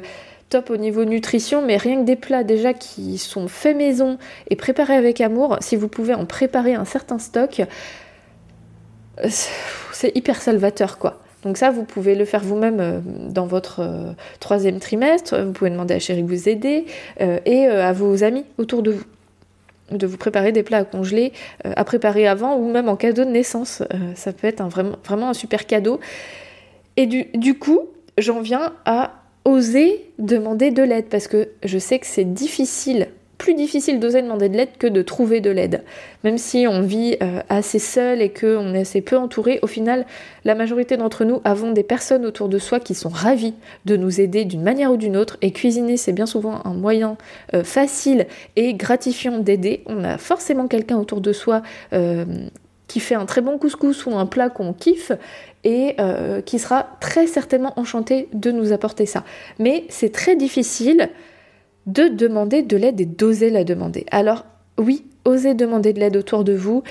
top 0.49 0.69
au 0.69 0.77
niveau 0.77 1.03
nutrition, 1.03 1.63
mais 1.65 1.77
rien 1.77 2.01
que 2.01 2.05
des 2.05 2.15
plats 2.15 2.43
déjà 2.43 2.73
qui 2.73 3.17
sont 3.17 3.47
faits 3.47 3.75
maison 3.75 4.19
et 4.49 4.55
préparés 4.55 4.95
avec 4.95 5.19
amour, 5.19 5.57
si 5.61 5.75
vous 5.75 5.87
pouvez 5.87 6.13
en 6.13 6.25
préparer 6.25 6.75
un 6.75 6.85
certain 6.85 7.17
stock, 7.17 7.63
c'est 9.27 10.15
hyper 10.15 10.41
salvateur 10.41 10.97
quoi. 10.99 11.23
Donc 11.43 11.57
ça, 11.57 11.71
vous 11.71 11.83
pouvez 11.83 12.15
le 12.15 12.25
faire 12.25 12.41
vous-même 12.41 12.79
euh, 12.79 12.99
dans 13.29 13.45
votre 13.45 13.81
euh, 13.81 14.13
troisième 14.39 14.79
trimestre, 14.79 15.37
vous 15.37 15.51
pouvez 15.51 15.69
demander 15.69 15.93
à 15.93 15.99
Chérie 15.99 16.23
de 16.23 16.27
vous 16.27 16.49
aider 16.49 16.85
euh, 17.21 17.39
et 17.45 17.65
à 17.65 17.93
vos 17.93 18.23
amis 18.23 18.45
autour 18.57 18.81
de 18.81 18.91
vous 18.91 19.03
de 19.91 20.07
vous 20.07 20.17
préparer 20.17 20.51
des 20.53 20.63
plats 20.63 20.77
à 20.77 20.83
congeler, 20.85 21.33
à 21.63 21.83
préparer 21.83 22.25
avant 22.25 22.55
ou 22.57 22.71
même 22.71 22.89
en 22.89 22.95
cadeau 22.95 23.25
de 23.25 23.29
naissance. 23.29 23.83
ça 24.15 24.31
peut 24.31 24.47
être 24.47 24.63
vraiment, 24.63 25.29
un 25.29 25.33
super 25.33 25.67
cadeau. 25.67 25.99
Et 26.95 27.05
du 27.05 27.59
coup, 27.59 27.81
j'en 28.17 28.41
viens 28.41 28.73
à 28.85 29.11
oser 29.45 30.09
demander 30.17 30.71
de 30.71 30.81
l'aide 30.81 31.09
parce 31.09 31.27
que 31.27 31.49
je 31.63 31.77
sais 31.77 31.99
que 31.99 32.07
c'est 32.07 32.23
difficile 32.23 33.09
plus 33.43 33.55
difficile 33.55 33.99
d'oser 33.99 34.21
demander 34.21 34.47
de 34.47 34.55
l'aide 34.55 34.77
que 34.79 34.87
de 34.87 35.01
trouver 35.01 35.41
de 35.41 35.51
l'aide. 35.51 35.83
Même 36.23 36.37
si 36.37 36.65
on 36.65 36.81
vit 36.81 37.17
euh, 37.21 37.41
assez 37.49 37.77
seul 37.77 38.21
et 38.21 38.29
qu'on 38.29 38.73
est 38.73 38.79
assez 38.79 39.01
peu 39.01 39.17
entouré, 39.17 39.59
au 39.61 39.67
final, 39.67 40.05
la 40.45 40.55
majorité 40.55 40.95
d'entre 40.95 41.25
nous 41.25 41.41
avons 41.43 41.73
des 41.73 41.83
personnes 41.83 42.25
autour 42.25 42.47
de 42.47 42.57
soi 42.57 42.79
qui 42.79 42.95
sont 42.95 43.09
ravis 43.09 43.53
de 43.83 43.97
nous 43.97 44.21
aider 44.21 44.45
d'une 44.45 44.63
manière 44.63 44.93
ou 44.93 44.95
d'une 44.95 45.17
autre. 45.17 45.35
Et 45.41 45.51
cuisiner, 45.51 45.97
c'est 45.97 46.13
bien 46.13 46.25
souvent 46.25 46.61
un 46.63 46.73
moyen 46.73 47.17
euh, 47.53 47.65
facile 47.65 48.27
et 48.55 48.75
gratifiant 48.75 49.39
d'aider. 49.39 49.83
On 49.87 50.05
a 50.05 50.17
forcément 50.17 50.69
quelqu'un 50.69 50.97
autour 50.97 51.19
de 51.19 51.33
soi 51.33 51.63
euh, 51.91 52.23
qui 52.87 53.01
fait 53.01 53.15
un 53.15 53.25
très 53.25 53.41
bon 53.41 53.57
couscous 53.57 54.05
ou 54.05 54.15
un 54.15 54.25
plat 54.25 54.49
qu'on 54.49 54.71
kiffe 54.71 55.11
et 55.65 55.95
qui 56.45 56.59
sera 56.59 56.97
très 56.99 57.25
certainement 57.25 57.71
enchanté 57.77 58.27
de 58.33 58.51
nous 58.51 58.73
apporter 58.73 59.05
ça. 59.05 59.23
Mais 59.59 59.85
c'est 59.87 60.11
très 60.11 60.35
difficile 60.35 61.09
de 61.85 62.07
demander 62.07 62.61
de 62.61 62.77
l'aide 62.77 62.99
et 63.01 63.05
d'oser 63.05 63.49
la 63.49 63.63
demander. 63.63 64.05
Alors 64.11 64.45
oui, 64.77 65.05
osez 65.25 65.53
demander 65.53 65.93
de 65.93 65.99
l'aide 65.99 66.17
autour 66.17 66.43
de 66.43 66.53
vous. 66.53 66.83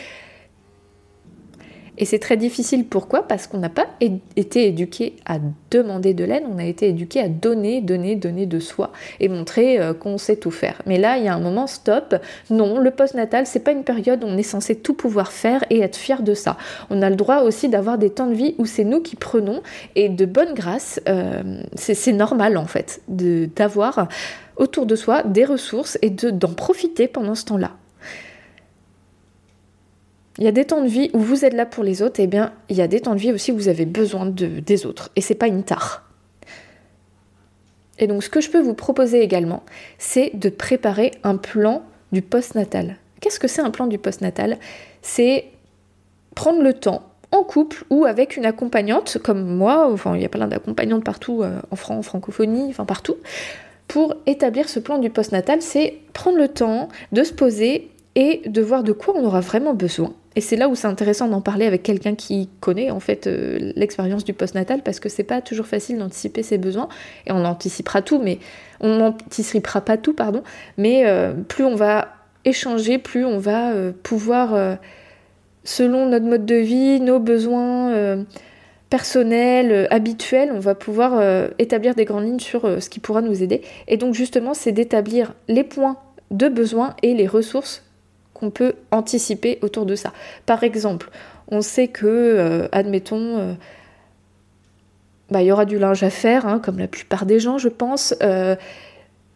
Et 1.98 2.06
c'est 2.06 2.18
très 2.18 2.38
difficile, 2.38 2.86
pourquoi? 2.86 3.28
Parce 3.28 3.46
qu'on 3.46 3.58
n'a 3.58 3.68
pas 3.68 3.86
été 4.34 4.66
éduqué 4.66 5.16
à 5.26 5.38
demander 5.70 6.14
de 6.14 6.24
l'aide, 6.24 6.44
on 6.50 6.58
a 6.58 6.64
été 6.64 6.88
éduqué 6.88 7.20
à 7.20 7.28
donner, 7.28 7.82
donner, 7.82 8.16
donner 8.16 8.46
de 8.46 8.60
soi 8.60 8.92
et 9.20 9.28
montrer 9.28 9.78
euh, 9.78 9.92
qu'on 9.92 10.16
sait 10.16 10.36
tout 10.36 10.50
faire. 10.50 10.80
Mais 10.86 10.98
là, 10.98 11.18
il 11.18 11.24
y 11.24 11.28
a 11.28 11.34
un 11.34 11.40
moment, 11.40 11.66
stop, 11.66 12.16
non, 12.48 12.78
le 12.78 12.90
postnatal, 12.90 13.46
c'est 13.46 13.60
pas 13.60 13.72
une 13.72 13.84
période 13.84 14.24
où 14.24 14.26
on 14.26 14.38
est 14.38 14.42
censé 14.42 14.74
tout 14.74 14.94
pouvoir 14.94 15.32
faire 15.32 15.64
et 15.68 15.80
être 15.80 15.96
fier 15.96 16.22
de 16.22 16.32
ça. 16.32 16.56
On 16.88 17.02
a 17.02 17.10
le 17.10 17.16
droit 17.16 17.42
aussi 17.42 17.68
d'avoir 17.68 17.98
des 17.98 18.08
temps 18.08 18.26
de 18.26 18.34
vie 18.34 18.54
où 18.56 18.64
c'est 18.64 18.84
nous 18.84 19.00
qui 19.00 19.14
prenons 19.14 19.60
et 19.94 20.08
de 20.08 20.24
bonne 20.24 20.54
grâce, 20.54 20.98
euh, 21.08 21.60
c'est 21.76 22.12
normal 22.12 22.56
en 22.56 22.66
fait, 22.66 23.02
d'avoir 23.08 24.08
autour 24.56 24.86
de 24.86 24.96
soi 24.96 25.22
des 25.22 25.44
ressources 25.44 25.98
et 26.02 26.10
d'en 26.10 26.52
profiter 26.52 27.08
pendant 27.08 27.34
ce 27.34 27.44
temps-là. 27.46 27.72
Il 30.38 30.44
y 30.44 30.48
a 30.48 30.52
des 30.52 30.64
temps 30.64 30.82
de 30.82 30.88
vie 30.88 31.10
où 31.12 31.18
vous 31.18 31.44
êtes 31.44 31.52
là 31.52 31.66
pour 31.66 31.84
les 31.84 32.02
autres, 32.02 32.20
et 32.20 32.26
bien 32.26 32.52
il 32.68 32.76
y 32.76 32.82
a 32.82 32.88
des 32.88 33.00
temps 33.00 33.14
de 33.14 33.20
vie 33.20 33.32
aussi 33.32 33.52
où 33.52 33.56
vous 33.56 33.68
avez 33.68 33.84
besoin 33.84 34.26
de, 34.26 34.60
des 34.60 34.86
autres. 34.86 35.10
Et 35.14 35.20
c'est 35.20 35.34
pas 35.34 35.46
une 35.46 35.62
tare. 35.62 36.08
Et 37.98 38.06
donc 38.06 38.24
ce 38.24 38.30
que 38.30 38.40
je 38.40 38.50
peux 38.50 38.60
vous 38.60 38.74
proposer 38.74 39.20
également, 39.20 39.62
c'est 39.98 40.30
de 40.34 40.48
préparer 40.48 41.12
un 41.22 41.36
plan 41.36 41.82
du 42.12 42.22
postnatal. 42.22 42.96
Qu'est-ce 43.20 43.38
que 43.38 43.46
c'est 43.48 43.62
un 43.62 43.70
plan 43.70 43.86
du 43.86 43.98
postnatal? 43.98 44.58
C'est 45.02 45.46
prendre 46.34 46.62
le 46.62 46.72
temps 46.72 47.10
en 47.30 47.44
couple 47.44 47.84
ou 47.90 48.04
avec 48.04 48.36
une 48.36 48.46
accompagnante 48.46 49.18
comme 49.22 49.44
moi, 49.44 49.88
enfin 49.90 50.16
il 50.16 50.22
y 50.22 50.24
a 50.24 50.28
plein 50.28 50.48
d'accompagnantes 50.48 51.04
partout 51.04 51.42
euh, 51.42 51.60
en 51.70 51.76
France, 51.76 51.98
en 51.98 52.02
francophonie, 52.02 52.68
enfin 52.70 52.84
partout, 52.84 53.16
pour 53.92 54.14
établir 54.24 54.70
ce 54.70 54.80
plan 54.80 54.96
du 54.96 55.10
postnatal, 55.10 55.60
c'est 55.60 55.98
prendre 56.14 56.38
le 56.38 56.48
temps 56.48 56.88
de 57.12 57.22
se 57.24 57.34
poser 57.34 57.90
et 58.14 58.40
de 58.46 58.62
voir 58.62 58.84
de 58.84 58.92
quoi 58.92 59.14
on 59.14 59.22
aura 59.22 59.40
vraiment 59.40 59.74
besoin. 59.74 60.14
Et 60.34 60.40
c'est 60.40 60.56
là 60.56 60.70
où 60.70 60.74
c'est 60.74 60.86
intéressant 60.86 61.28
d'en 61.28 61.42
parler 61.42 61.66
avec 61.66 61.82
quelqu'un 61.82 62.14
qui 62.14 62.48
connaît 62.60 62.90
en 62.90 63.00
fait 63.00 63.26
euh, 63.26 63.58
l'expérience 63.76 64.24
du 64.24 64.32
postnatal 64.32 64.80
parce 64.82 64.98
que 64.98 65.10
c'est 65.10 65.24
pas 65.24 65.42
toujours 65.42 65.66
facile 65.66 65.98
d'anticiper 65.98 66.42
ses 66.42 66.56
besoins 66.56 66.88
et 67.26 67.32
on 67.32 67.44
anticipera 67.44 68.00
tout, 68.00 68.18
mais 68.18 68.38
on 68.80 68.96
n'anticipera 68.96 69.82
pas 69.82 69.98
tout, 69.98 70.14
pardon. 70.14 70.42
Mais 70.78 71.02
euh, 71.04 71.34
plus 71.34 71.66
on 71.66 71.74
va 71.74 72.14
échanger, 72.46 72.96
plus 72.96 73.26
on 73.26 73.36
va 73.36 73.72
euh, 73.72 73.92
pouvoir, 74.02 74.78
selon 75.64 76.06
notre 76.06 76.24
mode 76.24 76.46
de 76.46 76.54
vie, 76.54 76.98
nos 76.98 77.18
besoins 77.18 78.24
personnels, 78.92 79.88
habituels, 79.90 80.52
on 80.52 80.60
va 80.60 80.74
pouvoir 80.74 81.18
établir 81.58 81.94
des 81.94 82.04
grandes 82.04 82.26
lignes 82.26 82.38
sur 82.38 82.82
ce 82.82 82.90
qui 82.90 83.00
pourra 83.00 83.22
nous 83.22 83.42
aider. 83.42 83.62
Et 83.88 83.96
donc 83.96 84.12
justement, 84.12 84.52
c'est 84.52 84.72
d'établir 84.72 85.32
les 85.48 85.64
points 85.64 85.96
de 86.30 86.48
besoin 86.48 86.94
et 87.02 87.14
les 87.14 87.26
ressources 87.26 87.82
qu'on 88.34 88.50
peut 88.50 88.74
anticiper 88.90 89.58
autour 89.62 89.86
de 89.86 89.94
ça. 89.94 90.12
Par 90.46 90.64
exemple, 90.64 91.10
on 91.48 91.60
sait 91.60 91.88
que, 91.88 92.06
euh, 92.06 92.68
admettons, 92.72 93.38
euh, 93.38 93.52
bah, 95.30 95.42
il 95.42 95.46
y 95.46 95.52
aura 95.52 95.64
du 95.64 95.78
linge 95.78 96.02
à 96.02 96.10
faire, 96.10 96.46
hein, 96.46 96.58
comme 96.58 96.78
la 96.78 96.88
plupart 96.88 97.26
des 97.26 97.38
gens, 97.38 97.58
je 97.58 97.68
pense. 97.68 98.14
Euh, 98.22 98.56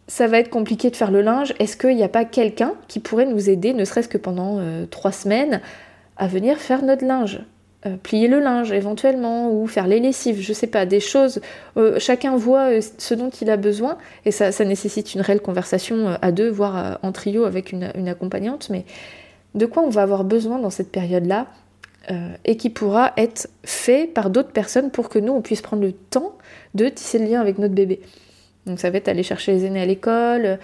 ça 0.07 0.27
va 0.27 0.39
être 0.39 0.49
compliqué 0.49 0.89
de 0.89 0.95
faire 0.95 1.11
le 1.11 1.21
linge. 1.21 1.53
Est-ce 1.59 1.77
qu'il 1.77 1.95
n'y 1.95 2.03
a 2.03 2.09
pas 2.09 2.25
quelqu'un 2.25 2.73
qui 2.87 2.99
pourrait 2.99 3.25
nous 3.25 3.49
aider, 3.49 3.73
ne 3.73 3.85
serait-ce 3.85 4.07
que 4.07 4.17
pendant 4.17 4.61
trois 4.89 5.11
semaines, 5.11 5.59
à 6.15 6.27
venir 6.27 6.57
faire 6.59 6.81
notre 6.81 7.05
linge? 7.05 7.41
Euh, 7.85 7.95
plier 7.95 8.27
le 8.27 8.39
linge 8.39 8.71
éventuellement 8.71 9.51
ou 9.51 9.67
faire 9.67 9.85
les 9.85 9.99
lessives, 9.99 10.41
je 10.41 10.51
sais 10.51 10.65
pas, 10.65 10.87
des 10.87 10.99
choses. 10.99 11.41
Euh, 11.77 11.99
chacun 11.99 12.35
voit 12.35 12.71
euh, 12.71 12.81
ce 12.97 13.13
dont 13.13 13.29
il 13.29 13.51
a 13.51 13.55
besoin 13.55 13.99
et 14.25 14.31
ça, 14.31 14.51
nécessite 14.65 15.13
une 15.13 15.21
réelle 15.21 15.41
conversation 15.41 16.17
à 16.19 16.31
deux, 16.31 16.49
voire 16.49 16.97
en 17.03 17.11
trio 17.11 17.45
avec 17.45 17.71
une, 17.71 18.07
accompagnante. 18.07 18.71
Mais 18.71 18.83
de 19.53 19.67
quoi 19.67 19.83
on 19.83 19.89
va 19.89 20.01
avoir 20.01 20.23
besoin 20.23 20.57
dans 20.57 20.71
cette 20.71 20.91
période-là 20.91 21.47
et 22.45 22.55
qui 22.55 22.69
pourra 22.69 23.11
être 23.17 23.49
fait 23.65 24.07
par 24.07 24.29
d'autres 24.29 24.51
personnes 24.51 24.91
pour 24.91 25.09
que 25.09 25.19
nous, 25.19 25.33
on 25.33 25.41
puisse 25.41 25.61
prendre 25.61 25.83
le 25.83 25.91
temps 25.91 26.37
de 26.73 26.87
tisser 26.87 27.19
le 27.19 27.25
lien 27.25 27.41
avec 27.41 27.59
notre 27.59 27.75
bébé? 27.75 27.99
Donc 28.65 28.79
ça 28.79 28.89
va 28.89 28.97
être 28.97 29.07
aller 29.07 29.23
chercher 29.23 29.51
les 29.51 29.65
aînés 29.65 29.81
à 29.81 29.85
l'école, 29.85 30.57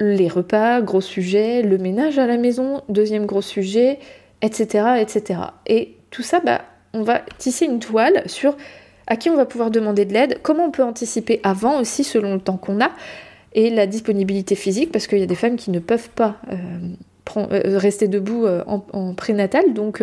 les 0.00 0.28
repas, 0.28 0.80
gros 0.80 1.00
sujet, 1.00 1.62
le 1.62 1.78
ménage 1.78 2.18
à 2.18 2.26
la 2.26 2.36
maison, 2.36 2.80
deuxième 2.88 3.26
gros 3.26 3.42
sujet, 3.42 3.98
etc. 4.40 4.96
etc. 5.00 5.40
Et 5.66 5.96
ça, 6.22 6.40
bah, 6.40 6.62
on 6.92 7.02
va 7.02 7.20
tisser 7.38 7.66
une 7.66 7.80
toile 7.80 8.22
sur 8.26 8.56
à 9.06 9.16
qui 9.16 9.30
on 9.30 9.36
va 9.36 9.46
pouvoir 9.46 9.70
demander 9.70 10.04
de 10.04 10.12
l'aide, 10.12 10.38
comment 10.42 10.64
on 10.64 10.70
peut 10.70 10.82
anticiper 10.82 11.40
avant 11.42 11.80
aussi 11.80 12.04
selon 12.04 12.34
le 12.34 12.40
temps 12.40 12.56
qu'on 12.56 12.80
a, 12.80 12.90
et 13.52 13.70
la 13.70 13.86
disponibilité 13.86 14.54
physique, 14.54 14.92
parce 14.92 15.06
qu'il 15.06 15.18
y 15.18 15.22
a 15.22 15.26
des 15.26 15.34
femmes 15.34 15.56
qui 15.56 15.70
ne 15.70 15.78
peuvent 15.78 16.10
pas 16.10 16.36
euh, 16.52 16.56
euh, 17.52 17.78
rester 17.78 18.08
debout 18.08 18.44
euh, 18.44 18.62
en, 18.66 19.14
prénatal, 19.14 19.72
donc 19.72 20.02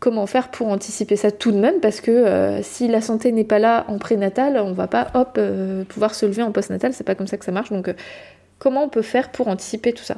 comment 0.00 0.26
faire 0.26 0.50
pour 0.50 0.68
anticiper 0.68 1.16
ça 1.16 1.30
tout 1.30 1.52
de 1.52 1.58
même, 1.58 1.78
parce 1.80 2.00
que 2.00 2.60
si 2.62 2.88
la 2.88 3.00
santé 3.00 3.30
n'est 3.30 3.44
pas 3.44 3.60
là 3.60 3.84
en 3.88 3.98
prénatal, 3.98 4.56
on 4.56 4.72
va 4.72 4.88
pas 4.88 5.08
hop 5.14 5.38
pouvoir 5.88 6.14
se 6.14 6.26
lever 6.26 6.42
en 6.42 6.50
postnatal, 6.50 6.92
c'est 6.92 7.04
pas 7.04 7.14
comme 7.14 7.28
ça 7.28 7.36
que 7.36 7.44
ça 7.44 7.52
marche, 7.52 7.70
donc 7.70 7.94
comment 8.58 8.82
on 8.82 8.88
peut 8.88 9.02
faire 9.02 9.30
pour 9.30 9.46
anticiper 9.46 9.92
tout 9.92 10.02
ça? 10.02 10.16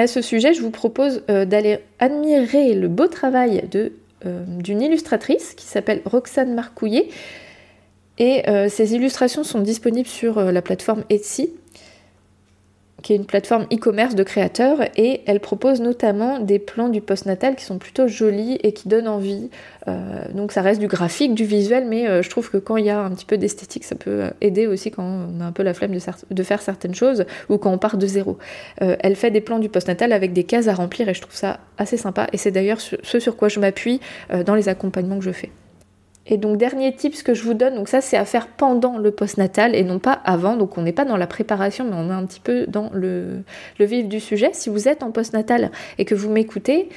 À 0.00 0.06
ce 0.06 0.22
sujet, 0.22 0.54
je 0.54 0.60
vous 0.60 0.70
propose 0.70 1.22
euh, 1.30 1.44
d'aller 1.44 1.78
admirer 1.98 2.74
le 2.74 2.88
beau 2.88 3.06
travail 3.06 3.62
euh, 3.74 4.44
d'une 4.46 4.82
illustratrice 4.82 5.54
qui 5.54 5.66
s'appelle 5.66 6.02
Roxane 6.04 6.54
Marcouillet. 6.54 7.08
Et 8.18 8.48
euh, 8.48 8.68
ces 8.68 8.94
illustrations 8.94 9.44
sont 9.44 9.60
disponibles 9.60 10.08
sur 10.08 10.40
la 10.40 10.62
plateforme 10.62 11.04
Etsy 11.10 11.50
qui 13.04 13.12
est 13.12 13.16
une 13.16 13.26
plateforme 13.26 13.64
e-commerce 13.70 14.14
de 14.14 14.22
créateurs, 14.22 14.78
et 14.96 15.20
elle 15.26 15.38
propose 15.38 15.82
notamment 15.82 16.40
des 16.40 16.58
plans 16.58 16.88
du 16.88 17.02
postnatal 17.02 17.54
qui 17.54 17.64
sont 17.64 17.76
plutôt 17.76 18.08
jolis 18.08 18.58
et 18.62 18.72
qui 18.72 18.88
donnent 18.88 19.08
envie. 19.08 19.50
Euh, 19.86 20.24
donc 20.32 20.52
ça 20.52 20.62
reste 20.62 20.80
du 20.80 20.88
graphique, 20.88 21.34
du 21.34 21.44
visuel, 21.44 21.84
mais 21.86 22.08
euh, 22.08 22.22
je 22.22 22.30
trouve 22.30 22.50
que 22.50 22.56
quand 22.56 22.78
il 22.78 22.86
y 22.86 22.90
a 22.90 22.98
un 22.98 23.10
petit 23.10 23.26
peu 23.26 23.36
d'esthétique, 23.36 23.84
ça 23.84 23.94
peut 23.94 24.30
aider 24.40 24.66
aussi 24.66 24.90
quand 24.90 25.04
on 25.04 25.40
a 25.42 25.44
un 25.44 25.52
peu 25.52 25.62
la 25.62 25.74
flemme 25.74 25.94
de, 26.30 26.42
faire 26.42 26.62
certaines 26.62 26.94
choses 26.94 27.26
ou 27.50 27.58
quand 27.58 27.70
on 27.70 27.78
part 27.78 27.98
de 27.98 28.06
zéro. 28.06 28.38
Euh, 28.80 28.96
elle 29.00 29.16
fait 29.16 29.30
des 29.30 29.42
plans 29.42 29.58
du 29.58 29.68
postnatal 29.68 30.10
avec 30.10 30.32
des 30.32 30.44
cases 30.44 30.68
à 30.68 30.74
remplir 30.74 31.06
et 31.10 31.14
je 31.14 31.20
trouve 31.20 31.36
ça 31.36 31.60
assez 31.76 31.98
sympa, 31.98 32.26
et 32.32 32.38
c'est 32.38 32.52
d'ailleurs 32.52 32.80
ce 32.80 33.20
sur 33.20 33.36
quoi 33.36 33.48
je 33.48 33.60
m'appuie 33.60 34.00
dans 34.46 34.54
les 34.54 34.70
accompagnements 34.70 35.18
que 35.18 35.24
je 35.24 35.32
fais. 35.32 35.50
Et 36.26 36.38
donc 36.38 36.56
dernier 36.56 36.94
tips 36.94 37.22
que 37.22 37.34
je 37.34 37.42
vous 37.42 37.52
donne, 37.52 37.74
donc 37.74 37.88
ça 37.88 38.00
c'est 38.00 38.16
à 38.16 38.24
faire 38.24 38.46
pendant 38.46 38.96
le 38.96 39.10
postnatal 39.10 39.74
et 39.74 39.84
non 39.84 39.98
pas 39.98 40.12
avant, 40.24 40.56
donc 40.56 40.78
on 40.78 40.82
n'est 40.82 40.92
pas 40.92 41.04
dans 41.04 41.18
la 41.18 41.26
préparation 41.26 41.84
mais 41.84 41.96
on 41.96 42.08
est 42.08 42.14
un 42.14 42.24
petit 42.24 42.40
peu 42.40 42.66
dans 42.66 42.90
le, 42.94 43.42
vif 43.78 44.08
du 44.08 44.20
sujet. 44.20 44.50
Si 44.54 44.70
vous 44.70 44.88
êtes 44.88 45.02
en 45.02 45.10
postnatal 45.10 45.70
et 45.98 46.06
que 46.06 46.14
vous 46.14 46.30
m'écoutez, 46.30 46.88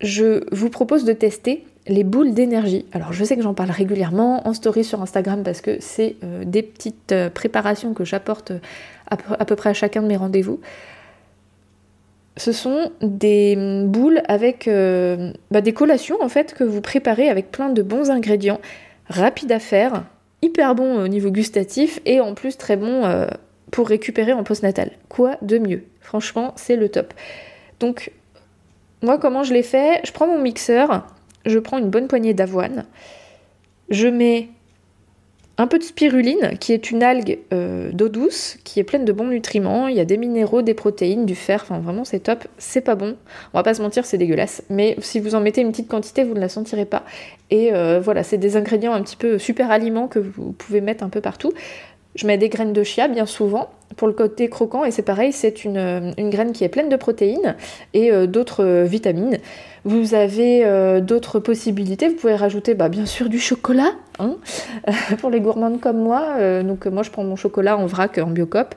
je 0.00 0.44
vous 0.54 0.70
propose 0.70 1.04
de 1.04 1.12
tester 1.12 1.64
les 1.88 2.04
boules 2.04 2.32
d'énergie. 2.32 2.86
Alors 2.92 3.12
je 3.12 3.24
sais 3.24 3.36
que 3.36 3.42
j'en 3.42 3.54
parle 3.54 3.70
régulièrement 3.72 4.46
en 4.46 4.54
story 4.54 4.84
sur 4.84 5.02
Instagram 5.02 5.42
parce 5.42 5.60
que 5.60 5.78
c'est 5.80 6.14
euh, 6.22 6.44
des 6.44 6.62
petites 6.62 7.10
euh, 7.10 7.28
préparations 7.28 7.92
que 7.92 8.04
j'apporte 8.04 8.52
à, 9.10 9.44
peu 9.44 9.56
près 9.56 9.70
à 9.70 9.74
chacun 9.74 10.00
de 10.00 10.06
mes 10.06 10.16
rendez-vous 10.16 10.60
ce 12.36 12.52
sont 12.52 12.92
des 13.00 13.84
boules 13.86 14.22
avec 14.26 14.66
euh, 14.66 15.32
bah, 15.50 15.60
des 15.60 15.72
collations 15.72 16.16
en 16.22 16.28
fait 16.28 16.54
que 16.54 16.64
vous 16.64 16.80
préparez 16.80 17.28
avec 17.28 17.50
plein 17.50 17.68
de 17.68 17.82
bons 17.82 18.10
ingrédients, 18.10 18.60
rapides 19.08 19.52
à 19.52 19.58
faire, 19.58 20.04
hyper 20.40 20.74
bons 20.74 21.02
au 21.04 21.08
niveau 21.08 21.30
gustatif 21.30 22.00
et 22.06 22.20
en 22.20 22.34
plus 22.34 22.56
très 22.56 22.76
bons 22.76 23.04
euh, 23.04 23.26
pour 23.70 23.88
récupérer 23.88 24.32
en 24.32 24.44
postnatal. 24.44 24.92
Quoi 25.08 25.36
de 25.42 25.58
mieux? 25.58 25.84
Franchement, 26.00 26.52
c'est 26.56 26.76
le 26.76 26.88
top. 26.88 27.12
Donc 27.80 28.12
moi 29.02 29.18
comment 29.18 29.42
je 29.42 29.52
l'ai 29.52 29.62
fait 29.62 30.00
Je 30.06 30.12
prends 30.12 30.26
mon 30.26 30.40
mixeur, 30.40 31.06
je 31.44 31.58
prends 31.58 31.78
une 31.78 31.90
bonne 31.90 32.08
poignée 32.08 32.34
d'avoine, 32.34 32.86
je 33.90 34.08
mets 34.08 34.48
un 35.58 35.66
peu 35.66 35.78
de 35.78 35.84
spiruline, 35.84 36.56
qui 36.58 36.72
est 36.72 36.90
une 36.90 37.02
algue 37.02 37.38
euh, 37.52 37.90
d'eau 37.92 38.08
douce, 38.08 38.56
qui 38.64 38.80
est 38.80 38.84
pleine 38.84 39.04
de 39.04 39.12
bons 39.12 39.26
nutriments. 39.26 39.86
Il 39.86 39.96
y 39.96 40.00
a 40.00 40.04
des 40.04 40.16
minéraux, 40.16 40.62
des 40.62 40.72
protéines, 40.72 41.26
du 41.26 41.34
fer. 41.34 41.60
Enfin, 41.62 41.78
vraiment, 41.78 42.04
c'est 42.04 42.20
top. 42.20 42.44
C'est 42.56 42.80
pas 42.80 42.94
bon. 42.94 43.16
On 43.52 43.58
va 43.58 43.62
pas 43.62 43.74
se 43.74 43.82
mentir, 43.82 44.06
c'est 44.06 44.18
dégueulasse. 44.18 44.62
Mais 44.70 44.96
si 45.00 45.20
vous 45.20 45.34
en 45.34 45.40
mettez 45.40 45.60
une 45.60 45.70
petite 45.70 45.88
quantité, 45.88 46.24
vous 46.24 46.34
ne 46.34 46.40
la 46.40 46.48
sentirez 46.48 46.86
pas. 46.86 47.04
Et 47.50 47.72
euh, 47.74 48.00
voilà, 48.00 48.22
c'est 48.22 48.38
des 48.38 48.56
ingrédients 48.56 48.92
un 48.94 49.02
petit 49.02 49.16
peu 49.16 49.38
super 49.38 49.70
aliments 49.70 50.08
que 50.08 50.18
vous 50.18 50.52
pouvez 50.52 50.80
mettre 50.80 51.04
un 51.04 51.10
peu 51.10 51.20
partout. 51.20 51.52
Je 52.14 52.26
mets 52.26 52.38
des 52.38 52.48
graines 52.48 52.72
de 52.72 52.82
chia 52.82 53.08
bien 53.08 53.24
souvent 53.24 53.70
pour 53.96 54.06
le 54.06 54.14
côté 54.14 54.48
croquant 54.48 54.84
et 54.84 54.90
c'est 54.90 55.02
pareil, 55.02 55.32
c'est 55.32 55.64
une, 55.64 55.78
euh, 55.78 56.12
graine 56.18 56.52
qui 56.52 56.64
est 56.64 56.68
pleine 56.68 56.90
de 56.90 56.96
protéines 56.96 57.56
et 57.94 58.10
d'autres 58.26 58.82
vitamines. 58.84 59.38
Vous 59.84 60.14
avez 60.14 61.00
d'autres 61.00 61.40
possibilités, 61.40 62.08
vous 62.08 62.16
pouvez 62.16 62.34
rajouter 62.34 62.74
bah, 62.74 62.90
bien 62.90 63.06
sûr 63.06 63.30
du 63.30 63.38
chocolat 63.38 63.92
hein, 64.22 64.36
pour 65.18 65.30
les 65.30 65.40
gourmandes 65.40 65.80
comme 65.80 65.98
moi. 65.98 66.62
donc 66.62 66.86
moi 66.86 67.02
je 67.02 67.10
prends 67.10 67.24
mon 67.24 67.36
chocolat 67.36 67.76
en 67.76 67.86
vrac 67.86 68.18
en 68.18 68.30
biocop. 68.30 68.74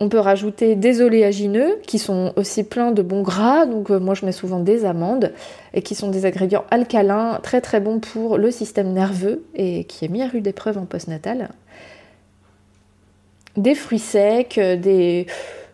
On 0.00 0.08
peut 0.08 0.20
rajouter 0.20 0.76
des 0.76 1.00
oléagineux 1.02 1.80
qui 1.84 1.98
sont 1.98 2.32
aussi 2.36 2.62
pleins 2.62 2.92
de 2.92 3.02
bons 3.02 3.22
gras, 3.22 3.66
donc 3.66 3.90
moi 3.90 4.14
je 4.14 4.24
mets 4.24 4.32
souvent 4.32 4.60
des 4.60 4.84
amandes 4.84 5.32
et 5.74 5.82
qui 5.82 5.96
sont 5.96 6.08
des 6.08 6.24
ingrédients 6.24 6.64
alcalins 6.70 7.40
très 7.42 7.60
très 7.60 7.80
bons 7.80 7.98
pour 7.98 8.38
le 8.38 8.52
système 8.52 8.92
nerveux 8.92 9.44
et 9.54 9.84
qui 9.84 10.04
est 10.04 10.08
mis 10.08 10.22
à 10.22 10.28
rude 10.28 10.46
épreuve 10.46 10.78
en 10.78 10.84
postnatal 10.84 11.48
des 13.58 13.74
fruits 13.74 13.98
secs, 13.98 14.58
euh, 14.58 14.76
des, 14.76 15.26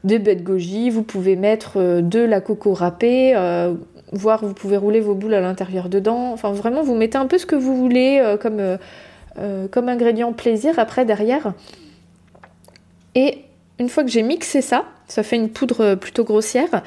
des 0.05 0.19
de 0.19 0.43
goji, 0.43 0.91
vous 0.91 1.03
pouvez 1.03 1.35
mettre 1.35 2.01
de 2.01 2.21
la 2.21 2.41
coco 2.41 2.73
râpée, 2.73 3.35
voire 4.13 4.45
vous 4.45 4.55
pouvez 4.55 4.77
rouler 4.77 5.01
vos 5.01 5.15
boules 5.15 5.35
à 5.35 5.41
l'intérieur 5.41 5.89
dedans. 5.89 6.33
Enfin 6.33 6.53
vraiment, 6.53 6.83
vous 6.83 6.95
mettez 6.95 7.19
un 7.19 7.27
peu 7.27 7.39
ce 7.39 7.47
que 7.47 7.57
vous 7.57 7.77
voulez 7.77 8.37
comme, 8.41 8.79
comme 9.71 9.89
ingrédient 9.89 10.33
plaisir 10.33 10.79
après 10.79 11.05
derrière. 11.05 11.55
Et 13.15 13.39
une 13.81 13.89
fois 13.89 14.05
que 14.05 14.11
j'ai 14.11 14.23
mixé 14.23 14.61
ça, 14.61 14.85
ça 15.09 15.23
fait 15.23 15.37
une 15.37 15.49
poudre 15.49 15.95
plutôt 15.97 16.25
grossière, 16.25 16.83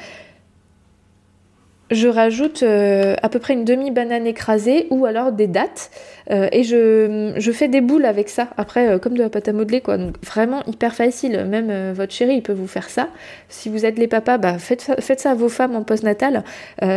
je 1.90 2.08
rajoute 2.08 2.64
euh, 2.64 3.16
à 3.22 3.30
peu 3.30 3.40
près 3.40 3.54
une 3.54 3.64
demi-banane 3.64 4.28
écrasée 4.28 4.88
ou 4.90 5.06
alors 5.06 5.32
des 5.32 5.48
dattes 5.48 5.90
euh, 6.32 6.50
et 6.52 6.64
je, 6.64 7.52
fais 7.54 7.70
des 7.70 7.80
boules 7.80 8.06
avec 8.06 8.28
ça. 8.28 8.50
Après, 8.58 8.88
euh, 8.88 9.00
comme 9.00 9.14
de 9.14 9.24
la 9.24 9.30
pâte 9.30 9.48
à 9.48 9.54
modeler, 9.54 9.80
quoi. 9.80 9.98
Donc 9.98 10.16
vraiment 10.24 10.64
hyper 10.68 10.94
facile. 10.94 11.46
Même 11.46 11.94
votre 11.94 12.12
chéri, 12.12 12.36
il 12.36 12.42
peut 12.42 12.54
vous 12.54 12.68
faire 12.68 12.90
ça. 12.90 13.08
Si 13.48 13.70
vous 13.70 13.86
êtes 13.86 13.98
les 13.98 14.08
papas, 14.08 14.38
bah, 14.38 14.58
faites, 14.58 14.92
faites 15.00 15.22
ça 15.22 15.32
à 15.32 15.36
vos 15.36 15.50
femmes 15.50 15.76
en 15.76 15.84
post-natal. 15.84 16.44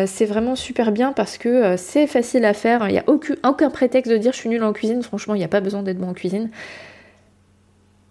c'est 0.06 0.24
vraiment 0.24 0.56
super 0.56 0.92
bien 0.92 1.12
parce 1.12 1.38
que 1.38 1.76
c'est 1.76 2.06
facile 2.06 2.44
à 2.44 2.54
faire. 2.54 2.88
Il 2.88 2.92
n'y 2.92 2.98
a 2.98 3.04
aucun, 3.06 3.34
aucun 3.46 3.70
prétexte 3.70 4.10
de 4.10 4.16
dire 4.16 4.32
je 4.32 4.38
suis 4.38 4.48
nulle 4.48 4.64
en 4.64 4.72
cuisine. 4.72 5.02
Franchement, 5.02 5.34
il 5.34 5.38
n'y 5.38 5.44
a 5.44 5.48
pas 5.48 5.60
besoin 5.60 5.82
d'être 5.82 5.98
bon 5.98 6.08
en 6.08 6.14
cuisine. 6.14 6.50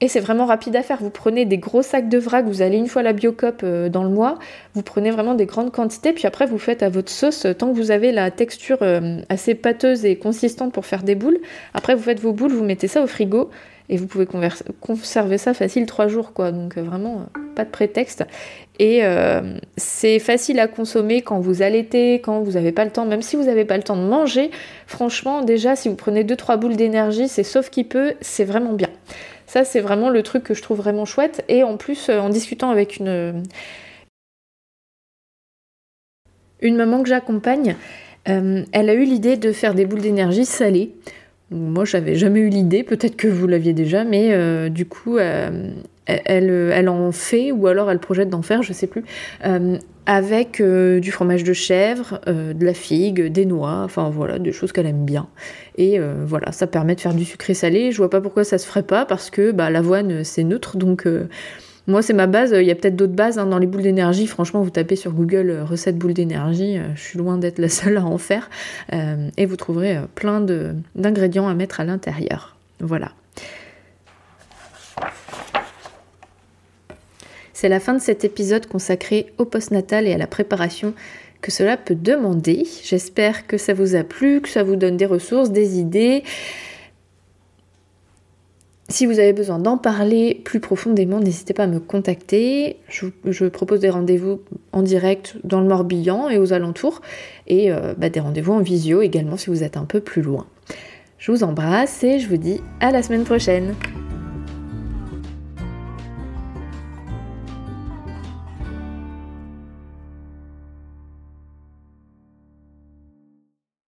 Et 0.01 0.07
c'est 0.07 0.21
vraiment 0.21 0.45
rapide 0.45 0.75
à 0.75 0.83
faire. 0.83 0.97
Vous 1.01 1.09
prenez 1.09 1.45
des 1.45 1.57
gros 1.57 1.81
sacs 1.81 2.07
de 2.07 2.17
vrac, 2.17 2.45
vous 2.45 2.61
allez 2.61 2.77
une 2.77 2.87
fois 2.87 3.03
la 3.03 3.11
biocop 3.11 3.61
euh, 3.63 3.89
dans 3.89 4.03
le 4.03 4.09
mois, 4.09 4.39
vous 4.73 4.81
prenez 4.81 5.11
vraiment 5.11 5.33
des 5.33 5.45
grandes 5.45 5.71
quantités, 5.71 6.13
puis 6.13 6.25
après 6.25 6.45
vous 6.45 6.57
faites 6.57 6.83
à 6.83 6.89
votre 6.89 7.11
sauce 7.11 7.45
tant 7.57 7.71
que 7.71 7.75
vous 7.75 7.91
avez 7.91 8.11
la 8.11 8.31
texture 8.31 8.77
euh, 8.81 9.19
assez 9.27 9.55
pâteuse 9.55 10.05
et 10.05 10.15
consistante 10.15 10.71
pour 10.71 10.85
faire 10.85 11.03
des 11.03 11.15
boules. 11.15 11.39
Après 11.73 11.95
vous 11.95 12.03
faites 12.03 12.21
vos 12.21 12.31
boules, 12.31 12.51
vous 12.51 12.63
mettez 12.63 12.87
ça 12.87 13.03
au 13.03 13.07
frigo 13.07 13.49
et 13.89 13.97
vous 13.97 14.07
pouvez 14.07 14.27
conserver 14.79 15.37
ça 15.37 15.53
facile 15.53 15.85
trois 15.85 16.07
jours 16.07 16.31
quoi. 16.31 16.51
Donc 16.51 16.77
euh, 16.77 16.81
vraiment 16.81 17.25
pas 17.55 17.65
de 17.65 17.69
prétexte. 17.69 18.23
Et 18.81 19.01
c'est 19.75 20.19
facile 20.19 20.57
à 20.57 20.69
consommer 20.69 21.21
quand 21.21 21.41
vous 21.41 21.61
allaitez, 21.61 22.21
quand 22.21 22.39
vous 22.39 22.51
n'avez 22.51 22.71
pas 22.71 22.85
le 22.85 22.91
temps, 22.91 23.05
même 23.05 23.21
si 23.21 23.35
vous 23.35 23.43
n'avez 23.43 23.65
pas 23.65 23.75
le 23.75 23.83
temps 23.83 23.97
de 23.97 24.07
manger. 24.07 24.51
Franchement, 24.87 25.41
déjà 25.41 25.75
si 25.75 25.89
vous 25.89 25.95
prenez 25.95 26.23
2-3 26.23 26.55
boules 26.57 26.77
d'énergie, 26.77 27.27
c'est 27.27 27.43
sauf 27.43 27.69
qui 27.69 27.83
peut, 27.83 28.13
c'est 28.21 28.45
vraiment 28.45 28.71
bien. 28.71 28.87
Ça, 29.49 29.65
c'est 29.65 29.79
vraiment 29.79 30.11
le 30.11 30.21
truc 30.21 30.43
que 30.43 30.53
je 30.53 30.61
trouve 30.61 30.77
vraiment 30.77 31.05
chouette. 31.05 31.43
Et 31.49 31.63
en 31.63 31.75
plus, 31.75 32.09
euh, 32.09 32.19
en 32.19 32.29
discutant 32.29 32.69
avec 32.69 32.97
une, 32.97 33.43
une 36.61 36.75
maman 36.75 37.01
que 37.01 37.09
j'accompagne, 37.09 37.75
euh, 38.27 38.63
elle 38.71 38.89
a 38.91 38.93
eu 38.93 39.05
l'idée 39.05 39.37
de 39.37 39.51
faire 39.51 39.73
des 39.73 39.87
boules 39.87 40.01
d'énergie 40.01 40.45
salées. 40.45 40.93
Moi, 41.49 41.83
j'avais 41.83 42.13
jamais 42.13 42.41
eu 42.41 42.49
l'idée, 42.49 42.83
peut-être 42.83 43.15
que 43.15 43.27
vous 43.27 43.47
l'aviez 43.47 43.73
déjà, 43.73 44.03
mais 44.03 44.33
euh, 44.33 44.69
du 44.69 44.85
coup, 44.85 45.17
elle, 45.17 45.73
elle, 46.05 46.87
en 46.87 47.11
fait, 47.11 47.51
ou 47.51 47.65
alors 47.65 47.89
elle 47.89 47.97
projette 47.97 48.29
d'en 48.29 48.43
faire, 48.43 48.61
je 48.61 48.71
sais 48.71 48.85
plus, 48.85 49.03
avec 50.09 50.59
euh, 50.59 50.99
du 50.99 51.11
fromage 51.11 51.43
de 51.43 51.53
chèvre, 51.53 52.19
euh, 52.27 52.51
de 52.55 52.65
la 52.65 52.73
figue, 52.73 53.27
des 53.27 53.45
noix, 53.45 53.83
enfin 53.83 54.09
voilà, 54.09 54.39
des 54.39 54.51
choses 54.51 54.71
qu'elle 54.71 54.87
aime 54.87 55.05
bien. 55.05 55.27
Et 55.77 55.99
euh, 55.99 56.23
voilà, 56.25 56.51
ça 56.51 56.65
permet 56.65 56.95
de 56.95 56.99
faire 56.99 57.13
du 57.13 57.25
sucré 57.25 57.53
salé. 57.53 57.91
Je 57.91 57.97
vois 57.97 58.09
pas 58.09 58.19
pourquoi 58.19 58.43
ça 58.43 58.57
se 58.57 58.65
ferait 58.65 58.81
pas 58.81 59.05
parce 59.05 59.29
que 59.29 59.51
bah, 59.51 59.69
l'avoine 59.69 60.23
c'est 60.23 60.43
neutre, 60.43 60.77
donc 60.77 61.07
moi 61.85 62.01
c'est 62.01 62.13
ma 62.13 62.25
base. 62.25 62.55
Il 62.59 62.65
y 62.65 62.71
a 62.71 62.75
peut-être 62.75 62.95
d'autres 62.95 63.13
bases 63.13 63.37
hein, 63.37 63.45
dans 63.45 63.59
les 63.59 63.67
boules 63.67 63.83
d'énergie. 63.83 64.25
Franchement, 64.25 64.63
vous 64.63 64.71
tapez 64.71 64.95
sur 64.95 65.11
Google 65.11 65.59
recette 65.61 65.99
boules 65.99 66.15
d'énergie, 66.15 66.79
je 66.95 67.01
suis 67.01 67.19
loin 67.19 67.37
d'être 67.37 67.59
la 67.59 67.69
seule 67.69 67.97
à 67.97 68.03
en 68.03 68.17
faire, 68.17 68.49
et 68.91 69.45
vous 69.45 69.57
trouverez 69.57 69.99
plein 70.15 70.43
d'ingrédients 70.95 71.47
à 71.47 71.53
mettre 71.53 71.81
à 71.81 71.83
l'intérieur. 71.83 72.55
Voilà. 72.79 73.11
C'est 77.61 77.67
la 77.67 77.81
fin 77.81 77.93
de 77.93 77.99
cet 77.99 78.23
épisode 78.23 78.67
consacré 78.67 79.33
au 79.37 79.43
postnatal 79.43 80.07
et 80.07 80.13
à 80.13 80.17
la 80.17 80.27
préparation 80.27 80.93
que 81.41 81.51
cela 81.51 81.75
peut 81.75 81.93
demander. 81.93 82.65
J'espère 82.85 83.47
que 83.47 83.57
ça 83.57 83.73
vous 83.73 83.95
a 83.95 84.05
plu, 84.05 84.39
que 84.39 84.47
ça 84.47 84.63
vous 84.63 84.77
donne 84.77 84.95
des 84.95 85.05
ressources, 85.05 85.51
des 85.51 85.77
idées. 85.77 86.23
Si 88.87 89.05
vous 89.05 89.19
avez 89.19 89.33
besoin 89.33 89.59
d'en 89.59 89.77
parler 89.77 90.41
plus 90.45 90.61
profondément, 90.61 91.19
n'hésitez 91.19 91.53
pas 91.53 91.65
à 91.65 91.67
me 91.67 91.81
contacter. 91.81 92.77
Je, 92.87 93.45
propose 93.47 93.81
des 93.81 93.89
rendez-vous 93.89 94.39
en 94.71 94.81
direct 94.81 95.35
dans 95.43 95.59
le 95.59 95.67
Morbihan 95.67 96.29
et 96.29 96.37
aux 96.37 96.53
alentours, 96.53 97.01
et 97.47 97.73
euh, 97.73 97.93
bah, 97.97 98.07
des 98.07 98.21
rendez-vous 98.21 98.53
en 98.53 98.61
visio 98.61 99.01
également 99.01 99.35
si 99.35 99.49
vous 99.49 99.63
êtes 99.63 99.75
un 99.75 99.83
peu 99.83 99.99
plus 99.99 100.21
loin. 100.21 100.47
Je 101.17 101.33
vous 101.33 101.43
embrasse 101.43 102.05
et 102.05 102.19
je 102.19 102.29
vous 102.29 102.37
dis 102.37 102.61
à 102.79 102.91
la 102.91 103.03
semaine 103.03 103.25
prochaine. 103.25 103.75